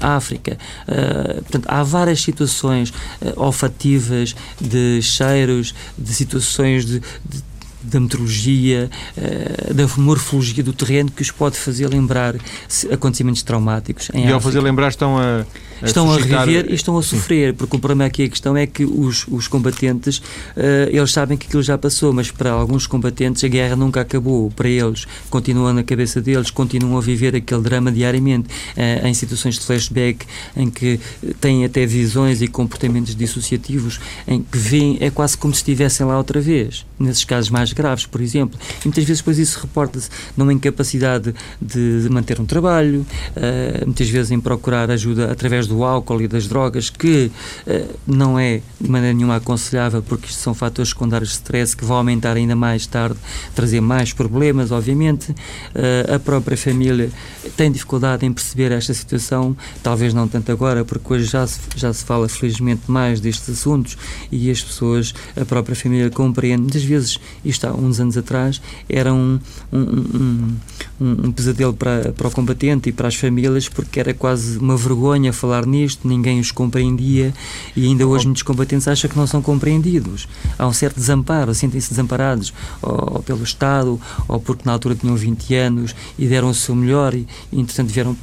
a 0.00 0.16
África. 0.16 0.58
Uh, 0.86 1.42
portanto, 1.42 1.66
há 1.68 1.82
várias 1.82 2.20
situações 2.20 2.90
uh, 2.90 3.32
olfativas, 3.36 4.34
de 4.60 5.00
cheiros, 5.02 5.74
de 5.96 6.14
situações 6.14 6.84
de, 6.84 7.00
de 7.00 7.50
da 7.82 7.98
meteorologia, 7.98 8.90
da 9.74 9.88
morfologia 9.96 10.62
do 10.62 10.72
terreno 10.72 11.10
que 11.10 11.22
os 11.22 11.30
pode 11.30 11.56
fazer 11.56 11.88
lembrar 11.88 12.34
acontecimentos 12.92 13.42
traumáticos. 13.42 14.10
e 14.14 14.30
ao 14.30 14.40
fazer 14.40 14.60
lembrar 14.60 14.88
estão 14.88 15.18
a 15.18 15.46
estão 15.82 16.10
a 16.12 16.16
reviver 16.16 16.66
e 16.70 16.74
estão 16.74 16.98
a 16.98 17.02
sofrer, 17.02 17.54
porque 17.54 17.76
o 17.76 17.78
problema 17.78 18.04
aqui 18.04 18.24
a 18.24 18.28
questão 18.28 18.56
é 18.56 18.66
que 18.66 18.84
os, 18.84 19.26
os 19.28 19.48
combatentes 19.48 20.18
uh, 20.18 20.90
eles 20.90 21.12
sabem 21.12 21.38
que 21.38 21.46
aquilo 21.46 21.62
já 21.62 21.78
passou, 21.78 22.12
mas 22.12 22.30
para 22.30 22.50
alguns 22.50 22.86
combatentes 22.86 23.42
a 23.44 23.48
guerra 23.48 23.76
nunca 23.76 24.00
acabou. 24.00 24.50
Para 24.50 24.68
eles 24.68 25.06
continua 25.30 25.72
na 25.72 25.82
cabeça 25.82 26.20
deles, 26.20 26.50
continuam 26.50 26.98
a 26.98 27.00
viver 27.00 27.34
aquele 27.34 27.62
drama 27.62 27.90
diariamente 27.90 28.48
uh, 28.76 29.06
em 29.06 29.14
situações 29.14 29.58
de 29.58 29.64
flashback 29.64 30.26
em 30.56 30.68
que 30.68 31.00
têm 31.40 31.64
até 31.64 31.86
visões 31.86 32.42
e 32.42 32.48
comportamentos 32.48 33.14
dissociativos 33.14 34.00
em 34.26 34.42
que 34.42 34.58
veem 34.58 34.98
é 35.00 35.10
quase 35.10 35.36
como 35.36 35.54
se 35.54 35.60
estivessem 35.60 36.04
lá 36.04 36.18
outra 36.18 36.40
vez. 36.40 36.84
Nesses 36.98 37.24
casos 37.24 37.48
mais 37.48 37.70
mais 37.70 37.72
graves, 37.72 38.06
por 38.06 38.20
exemplo. 38.20 38.58
E 38.80 38.88
muitas 38.88 39.04
vezes 39.04 39.20
depois 39.20 39.38
isso 39.38 39.60
reporta-se 39.60 40.08
numa 40.36 40.52
incapacidade 40.52 41.34
de, 41.60 42.02
de, 42.02 42.08
manter 42.08 42.40
um 42.40 42.46
trabalho, 42.46 43.06
uh, 43.36 43.84
muitas 43.84 44.08
vezes 44.08 44.30
em 44.30 44.40
procurar 44.40 44.90
ajuda 44.90 45.30
através 45.30 45.66
do 45.70 45.84
álcool 45.84 46.20
e 46.20 46.28
das 46.28 46.46
drogas, 46.46 46.90
que 46.90 47.30
uh, 47.66 47.98
não 48.06 48.38
é 48.38 48.60
de 48.80 48.90
maneira 48.90 49.14
nenhuma 49.14 49.36
aconselhável, 49.36 50.02
porque 50.02 50.26
isto 50.26 50.40
são 50.40 50.52
fatores 50.52 50.90
secundários 50.90 51.30
de 51.30 51.36
stress 51.36 51.76
que 51.76 51.84
vão 51.84 51.96
aumentar 51.96 52.36
ainda 52.36 52.54
mais 52.54 52.86
tarde, 52.86 53.16
trazer 53.54 53.80
mais 53.80 54.12
problemas, 54.12 54.70
obviamente. 54.70 55.30
Uh, 55.30 56.14
a 56.14 56.18
própria 56.18 56.56
família 56.56 57.10
tem 57.56 57.70
dificuldade 57.70 58.26
em 58.26 58.32
perceber 58.32 58.72
esta 58.72 58.92
situação, 58.92 59.56
talvez 59.82 60.12
não 60.12 60.28
tanto 60.28 60.52
agora, 60.52 60.84
porque 60.84 61.14
hoje 61.14 61.24
já 61.24 61.46
se, 61.46 61.60
já 61.76 61.92
se 61.92 62.04
fala 62.04 62.28
felizmente 62.28 62.82
mais 62.90 63.20
destes 63.20 63.48
assuntos 63.50 63.96
e 64.30 64.50
as 64.50 64.62
pessoas, 64.62 65.14
a 65.40 65.44
própria 65.44 65.76
família 65.76 66.10
compreende. 66.10 66.62
Muitas 66.62 66.82
vezes 66.82 67.18
isto 67.44 67.64
há 67.66 67.72
uns 67.72 68.00
anos 68.00 68.16
atrás, 68.16 68.60
era 68.88 69.12
um, 69.12 69.38
um, 69.72 69.78
um, 69.80 70.56
um, 71.00 71.32
pesadelo 71.32 71.72
para, 71.72 72.12
para 72.12 72.28
o 72.28 72.30
combatente 72.30 72.88
e 72.88 72.92
para 72.92 73.08
as 73.08 73.14
famílias, 73.14 73.68
porque 73.68 74.00
era 74.00 74.12
quase 74.12 74.58
uma 74.58 74.76
vergonha 74.76 75.32
falar 75.32 75.59
nisto, 75.66 76.06
ninguém 76.06 76.40
os 76.40 76.50
compreendia 76.50 77.32
e 77.76 77.86
ainda 77.86 78.06
hoje 78.06 78.26
muitos 78.26 78.42
combatentes 78.42 78.88
acham 78.88 79.10
que 79.10 79.16
não 79.16 79.26
são 79.26 79.42
compreendidos. 79.42 80.28
Há 80.58 80.66
um 80.66 80.72
certo 80.72 80.96
desamparo, 80.96 81.54
sentem-se 81.54 81.90
desamparados, 81.90 82.52
ou, 82.82 83.14
ou, 83.14 83.22
pelo 83.22 83.42
Estado, 83.42 84.00
ou 84.28 84.40
porque 84.40 84.62
na 84.64 84.72
altura 84.72 84.94
tinham 84.94 85.16
20 85.16 85.54
anos 85.54 85.94
e 86.18 86.26
deram 86.26 86.50
o 86.50 86.54
seu 86.54 86.74
melhor 86.74 87.14
e, 87.14 87.26
e 87.52 87.60
entretanto 87.60 87.88
vieram 87.88 88.16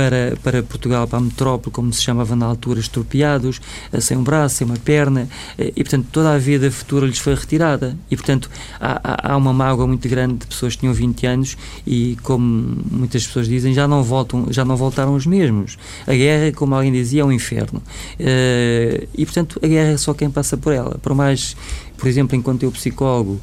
para, 0.00 0.34
para 0.42 0.62
Portugal, 0.62 1.06
para 1.06 1.18
a 1.18 1.20
metrópole, 1.20 1.70
como 1.70 1.92
se 1.92 2.00
chamava 2.00 2.34
na 2.34 2.46
altura, 2.46 2.80
estropiados, 2.80 3.60
eh, 3.92 4.00
sem 4.00 4.16
um 4.16 4.22
braço, 4.22 4.56
sem 4.56 4.66
uma 4.66 4.78
perna, 4.78 5.28
eh, 5.58 5.74
e 5.76 5.84
portanto 5.84 6.06
toda 6.10 6.32
a 6.32 6.38
vida 6.38 6.70
futura 6.70 7.06
lhes 7.06 7.18
foi 7.18 7.34
retirada. 7.34 7.94
E 8.10 8.16
portanto 8.16 8.48
há, 8.80 9.32
há 9.32 9.36
uma 9.36 9.52
mágoa 9.52 9.86
muito 9.86 10.08
grande 10.08 10.36
de 10.36 10.46
pessoas 10.46 10.72
que 10.72 10.80
tinham 10.80 10.94
20 10.94 11.26
anos 11.26 11.56
e, 11.86 12.16
como 12.22 12.78
muitas 12.90 13.26
pessoas 13.26 13.46
dizem, 13.46 13.74
já 13.74 13.86
não, 13.86 14.02
voltam, 14.02 14.46
já 14.50 14.64
não 14.64 14.74
voltaram 14.74 15.14
os 15.14 15.26
mesmos. 15.26 15.76
A 16.06 16.14
guerra, 16.14 16.50
como 16.52 16.74
alguém 16.74 16.92
dizia, 16.92 17.20
é 17.20 17.24
um 17.24 17.32
inferno. 17.32 17.82
Eh, 18.18 19.06
e 19.14 19.26
portanto 19.26 19.60
a 19.62 19.66
guerra 19.66 19.90
é 19.90 19.96
só 19.98 20.14
quem 20.14 20.30
passa 20.30 20.56
por 20.56 20.72
ela. 20.72 20.96
Por 21.02 21.14
mais 21.14 21.54
por 21.98 22.08
exemplo, 22.08 22.34
enquanto 22.34 22.62
eu 22.62 22.72
psicólogo, 22.72 23.38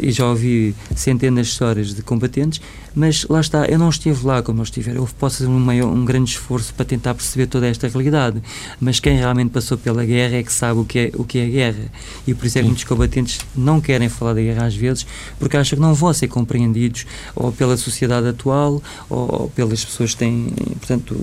e 0.00 0.12
já 0.12 0.28
ouvi 0.28 0.76
centenas 0.94 1.48
de 1.48 1.52
histórias 1.54 1.92
de 1.92 2.02
combatentes, 2.02 2.60
mas 2.94 3.26
lá 3.28 3.40
está, 3.40 3.66
eu 3.66 3.78
não 3.78 3.88
estive 3.88 4.24
lá 4.26 4.42
como 4.42 4.60
eu 4.60 4.62
estiver. 4.62 4.96
Eu 4.96 5.08
posso 5.18 5.38
fazer 5.38 5.50
um, 5.50 5.58
maior, 5.58 5.88
um 5.88 6.04
grande 6.04 6.30
esforço 6.30 6.72
para 6.74 6.84
tentar 6.84 7.14
perceber 7.14 7.46
toda 7.46 7.66
esta 7.66 7.88
realidade, 7.88 8.42
mas 8.80 9.00
quem 9.00 9.16
realmente 9.16 9.50
passou 9.50 9.76
pela 9.76 10.04
guerra 10.04 10.36
é 10.36 10.42
que 10.42 10.52
sabe 10.52 10.80
o 10.80 10.84
que 10.84 10.98
é, 10.98 11.10
o 11.14 11.24
que 11.24 11.38
é 11.38 11.44
a 11.44 11.48
guerra. 11.48 11.84
E 12.26 12.34
por 12.34 12.46
isso 12.46 12.58
é 12.58 12.60
que 12.60 12.66
muitos 12.66 12.84
combatentes 12.84 13.40
não 13.56 13.80
querem 13.80 14.08
falar 14.08 14.34
da 14.34 14.40
guerra 14.40 14.66
às 14.66 14.76
vezes, 14.76 15.06
porque 15.38 15.56
acham 15.56 15.76
que 15.76 15.82
não 15.82 15.94
vão 15.94 16.12
ser 16.12 16.28
compreendidos 16.28 17.06
ou 17.34 17.50
pela 17.50 17.76
sociedade 17.76 18.28
atual 18.28 18.82
ou, 19.10 19.50
pelas 19.54 19.84
pessoas 19.84 20.12
que 20.12 20.18
têm, 20.18 20.52
portanto, 20.78 21.14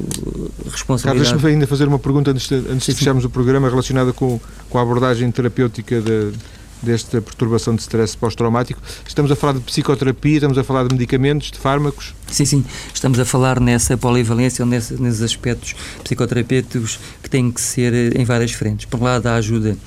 responsabilidade. 0.70 1.04
Carlos, 1.04 1.30
deixa-me 1.30 1.54
ainda 1.54 1.68
fazer 1.68 1.88
uma 1.88 2.00
pergunta 2.00 2.32
antes 2.32 2.48
de, 2.48 2.56
antes 2.56 2.86
de 2.86 2.96
fecharmos 2.96 3.24
o 3.24 3.30
programa 3.30 3.70
relacionada 3.70 4.12
com, 4.12 4.40
com 4.70 4.78
a 4.78 4.82
abordagem 4.82 5.32
terapêutica 5.32 6.02
de, 6.02 6.34
desta 6.82 7.22
perturbação 7.22 7.76
de 7.76 7.82
stress 7.82 8.16
pós-traumático. 8.16 8.82
Estamos 9.08 9.32
a 9.32 9.36
falar 9.36 9.54
de 9.54 9.60
psicoterapia, 9.62 10.36
estamos 10.36 10.58
a 10.58 10.64
falar 10.64 10.88
de 10.88 10.94
medicamentos, 10.94 11.52
de 11.52 11.60
fármacos? 11.60 12.14
Sim, 12.28 12.46
sim. 12.46 12.66
Estamos 12.94 13.20
a 13.20 13.26
falar 13.26 13.60
nessa 13.60 13.98
polivalência, 13.98 14.66
nesses 14.66 15.22
aspectos 15.22 15.76
psicoterapêuticos 16.04 17.00
que 17.22 17.30
têm 17.30 17.52
que 17.52 17.62
ser 17.62 18.16
em 18.18 18.24
várias 18.24 18.52
frentes. 18.52 18.86
Por 18.86 19.00
um 19.00 19.04
lado, 19.04 19.28
a 19.28 19.36
ajuda 19.36 19.78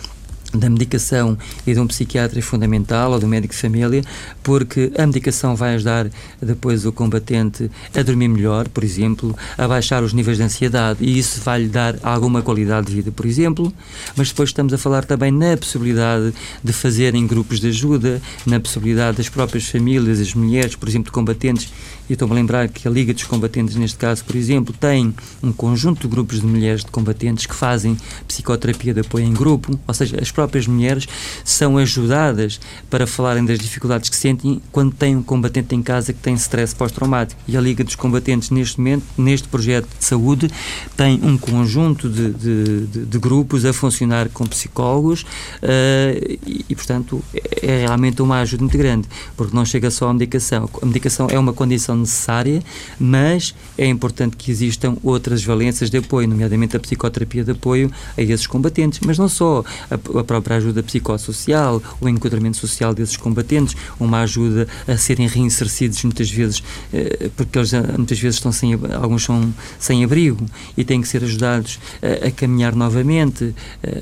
da 0.54 0.70
medicação 0.70 1.36
e 1.66 1.74
de 1.74 1.80
um 1.80 1.86
psiquiatra 1.86 2.38
é 2.38 2.42
fundamental 2.42 3.12
ou 3.12 3.18
do 3.18 3.26
médico 3.26 3.54
de 3.54 3.60
família, 3.60 4.02
porque 4.42 4.92
a 4.96 5.06
medicação 5.06 5.56
vai 5.56 5.74
ajudar 5.74 6.08
depois 6.40 6.86
o 6.86 6.92
combatente 6.92 7.70
a 7.94 8.02
dormir 8.02 8.28
melhor, 8.28 8.68
por 8.68 8.84
exemplo, 8.84 9.36
a 9.58 9.66
baixar 9.66 10.02
os 10.02 10.12
níveis 10.12 10.36
de 10.36 10.44
ansiedade 10.44 11.04
e 11.04 11.18
isso 11.18 11.40
vai 11.40 11.62
lhe 11.62 11.68
dar 11.68 11.96
alguma 12.02 12.42
qualidade 12.42 12.86
de 12.86 12.94
vida, 12.94 13.10
por 13.10 13.26
exemplo. 13.26 13.72
Mas 14.16 14.28
depois 14.28 14.50
estamos 14.50 14.72
a 14.72 14.78
falar 14.78 15.04
também 15.04 15.30
na 15.30 15.56
possibilidade 15.56 16.32
de 16.62 16.72
fazerem 16.72 17.26
grupos 17.26 17.60
de 17.60 17.68
ajuda, 17.68 18.20
na 18.46 18.60
possibilidade 18.60 19.16
das 19.18 19.28
próprias 19.28 19.68
famílias, 19.68 20.20
as 20.20 20.34
mulheres, 20.34 20.76
por 20.76 20.88
exemplo, 20.88 21.06
de 21.06 21.12
combatentes. 21.12 21.72
E 22.08 22.12
estou-me 22.12 22.34
a 22.34 22.36
lembrar 22.36 22.68
que 22.68 22.86
a 22.86 22.90
Liga 22.90 23.14
dos 23.14 23.24
Combatentes, 23.24 23.76
neste 23.76 23.96
caso, 23.96 24.22
por 24.24 24.36
exemplo, 24.36 24.74
tem 24.78 25.14
um 25.42 25.50
conjunto 25.50 26.02
de 26.02 26.08
grupos 26.08 26.40
de 26.40 26.46
mulheres 26.46 26.84
de 26.84 26.90
combatentes 26.90 27.46
que 27.46 27.54
fazem 27.54 27.96
psicoterapia 28.28 28.92
de 28.92 29.00
apoio 29.00 29.24
em 29.24 29.32
grupo, 29.32 29.78
ou 29.86 29.94
seja, 29.94 30.18
as 30.20 30.30
próprias 30.30 30.43
próprias 30.44 30.66
mulheres 30.66 31.08
são 31.42 31.78
ajudadas 31.78 32.60
para 32.90 33.06
falarem 33.06 33.44
das 33.44 33.58
dificuldades 33.58 34.10
que 34.10 34.16
sentem 34.16 34.60
quando 34.70 34.92
têm 34.94 35.16
um 35.16 35.22
combatente 35.22 35.74
em 35.74 35.82
casa 35.82 36.12
que 36.12 36.18
tem 36.20 36.34
stress 36.34 36.74
pós-traumático. 36.74 37.40
E 37.48 37.56
a 37.56 37.60
Liga 37.60 37.82
dos 37.82 37.94
Combatentes, 37.94 38.50
neste 38.50 38.78
momento, 38.78 39.04
neste 39.16 39.48
projeto 39.48 39.88
de 39.98 40.04
saúde, 40.04 40.50
tem 40.96 41.18
um 41.22 41.38
conjunto 41.38 42.08
de, 42.10 42.32
de, 42.32 42.86
de, 42.86 43.06
de 43.06 43.18
grupos 43.18 43.64
a 43.64 43.72
funcionar 43.72 44.28
com 44.28 44.44
psicólogos 44.46 45.22
uh, 45.22 46.38
e, 46.46 46.64
e, 46.68 46.74
portanto, 46.74 47.22
é, 47.32 47.66
é 47.66 47.86
realmente 47.86 48.20
uma 48.20 48.40
ajuda 48.40 48.62
muito 48.62 48.76
grande, 48.76 49.08
porque 49.36 49.56
não 49.56 49.64
chega 49.64 49.90
só 49.90 50.10
à 50.10 50.12
medicação. 50.12 50.68
A 50.82 50.86
medicação 50.86 51.28
é 51.30 51.38
uma 51.38 51.54
condição 51.54 51.96
necessária, 51.96 52.62
mas 52.98 53.54
é 53.78 53.86
importante 53.86 54.36
que 54.36 54.50
existam 54.50 54.96
outras 55.02 55.42
valências 55.42 55.88
de 55.88 55.96
apoio, 55.96 56.28
nomeadamente 56.28 56.76
a 56.76 56.80
psicoterapia 56.80 57.44
de 57.44 57.52
apoio 57.52 57.90
a 58.16 58.20
esses 58.20 58.46
combatentes, 58.46 59.00
mas 59.04 59.16
não 59.16 59.28
só 59.28 59.64
a, 59.90 59.94
a 59.94 60.24
própria 60.34 60.56
ajuda 60.56 60.82
psicossocial, 60.82 61.82
o 62.00 62.08
enquadramento 62.08 62.56
social 62.56 62.94
desses 62.94 63.16
combatentes, 63.16 63.76
uma 64.00 64.20
ajuda 64.20 64.66
a 64.86 64.96
serem 64.96 65.28
reinsercidos 65.28 66.02
muitas 66.02 66.30
vezes, 66.30 66.62
eh, 66.92 67.30
porque 67.36 67.58
eles 67.58 67.72
muitas 67.96 68.18
vezes 68.18 68.36
estão 68.36 68.50
sem, 68.50 68.74
alguns 68.74 69.24
são 69.24 69.54
sem 69.78 70.02
abrigo 70.02 70.44
e 70.76 70.84
têm 70.84 71.00
que 71.00 71.08
ser 71.08 71.22
ajudados 71.22 71.78
a, 72.02 72.28
a 72.28 72.30
caminhar 72.30 72.74
novamente, 72.74 73.54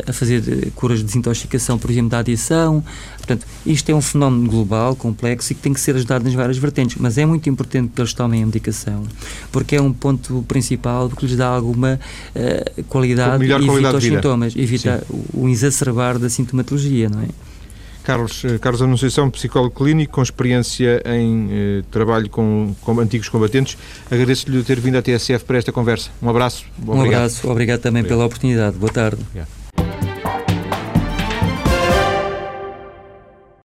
a 0.06 0.12
fazer 0.12 0.70
curas 0.74 1.00
de 1.00 1.04
desintoxicação, 1.04 1.78
por 1.78 1.90
exemplo, 1.90 2.10
da 2.10 2.18
adição. 2.18 2.82
Portanto, 3.18 3.46
isto 3.64 3.88
é 3.90 3.94
um 3.94 4.00
fenómeno 4.00 4.50
global, 4.50 4.96
complexo 4.96 5.52
e 5.52 5.54
que 5.54 5.62
tem 5.62 5.72
que 5.72 5.80
ser 5.80 5.94
ajudado 5.94 6.24
nas 6.24 6.34
várias 6.34 6.58
vertentes, 6.58 6.96
mas 6.98 7.18
é 7.18 7.24
muito 7.24 7.48
importante 7.48 7.92
que 7.94 8.00
eles 8.00 8.12
tomem 8.12 8.42
a 8.42 8.46
medicação, 8.46 9.04
porque 9.52 9.76
é 9.76 9.80
um 9.80 9.92
ponto 9.92 10.44
principal 10.48 11.08
que 11.08 11.26
lhes 11.26 11.36
dá 11.36 11.46
alguma 11.46 12.00
uh, 12.34 12.84
qualidade 12.84 13.44
e 13.44 13.52
evita 13.52 13.96
os 13.96 14.04
sintomas, 14.04 14.56
evita 14.56 15.04
Sim. 15.08 15.22
o 15.34 15.48
exacerbar 15.48 16.18
da 16.22 16.30
sintomatologia, 16.30 17.08
não 17.08 17.20
é? 17.20 17.28
Carlos, 18.02 18.44
eh, 18.44 18.58
Carlos 18.58 18.82
Anunciação, 18.82 19.30
psicólogo 19.30 19.74
clínico 19.74 20.14
com 20.14 20.22
experiência 20.22 21.02
em 21.06 21.48
eh, 21.50 21.82
trabalho 21.90 22.28
com, 22.28 22.74
com, 22.80 22.98
antigos 23.00 23.28
combatentes. 23.28 23.78
Agradeço-lhe 24.10 24.62
ter 24.62 24.80
vindo 24.80 24.96
à 24.96 25.02
TSF 25.02 25.44
para 25.44 25.58
esta 25.58 25.72
conversa. 25.72 26.10
Um 26.20 26.28
abraço. 26.28 26.64
Um 26.86 27.00
abraço. 27.00 27.48
Obrigado 27.48 27.80
também 27.80 28.00
obrigado. 28.00 28.16
pela 28.16 28.26
oportunidade. 28.26 28.76
Boa 28.76 28.92
tarde. 28.92 29.22
Obrigado. 29.22 29.61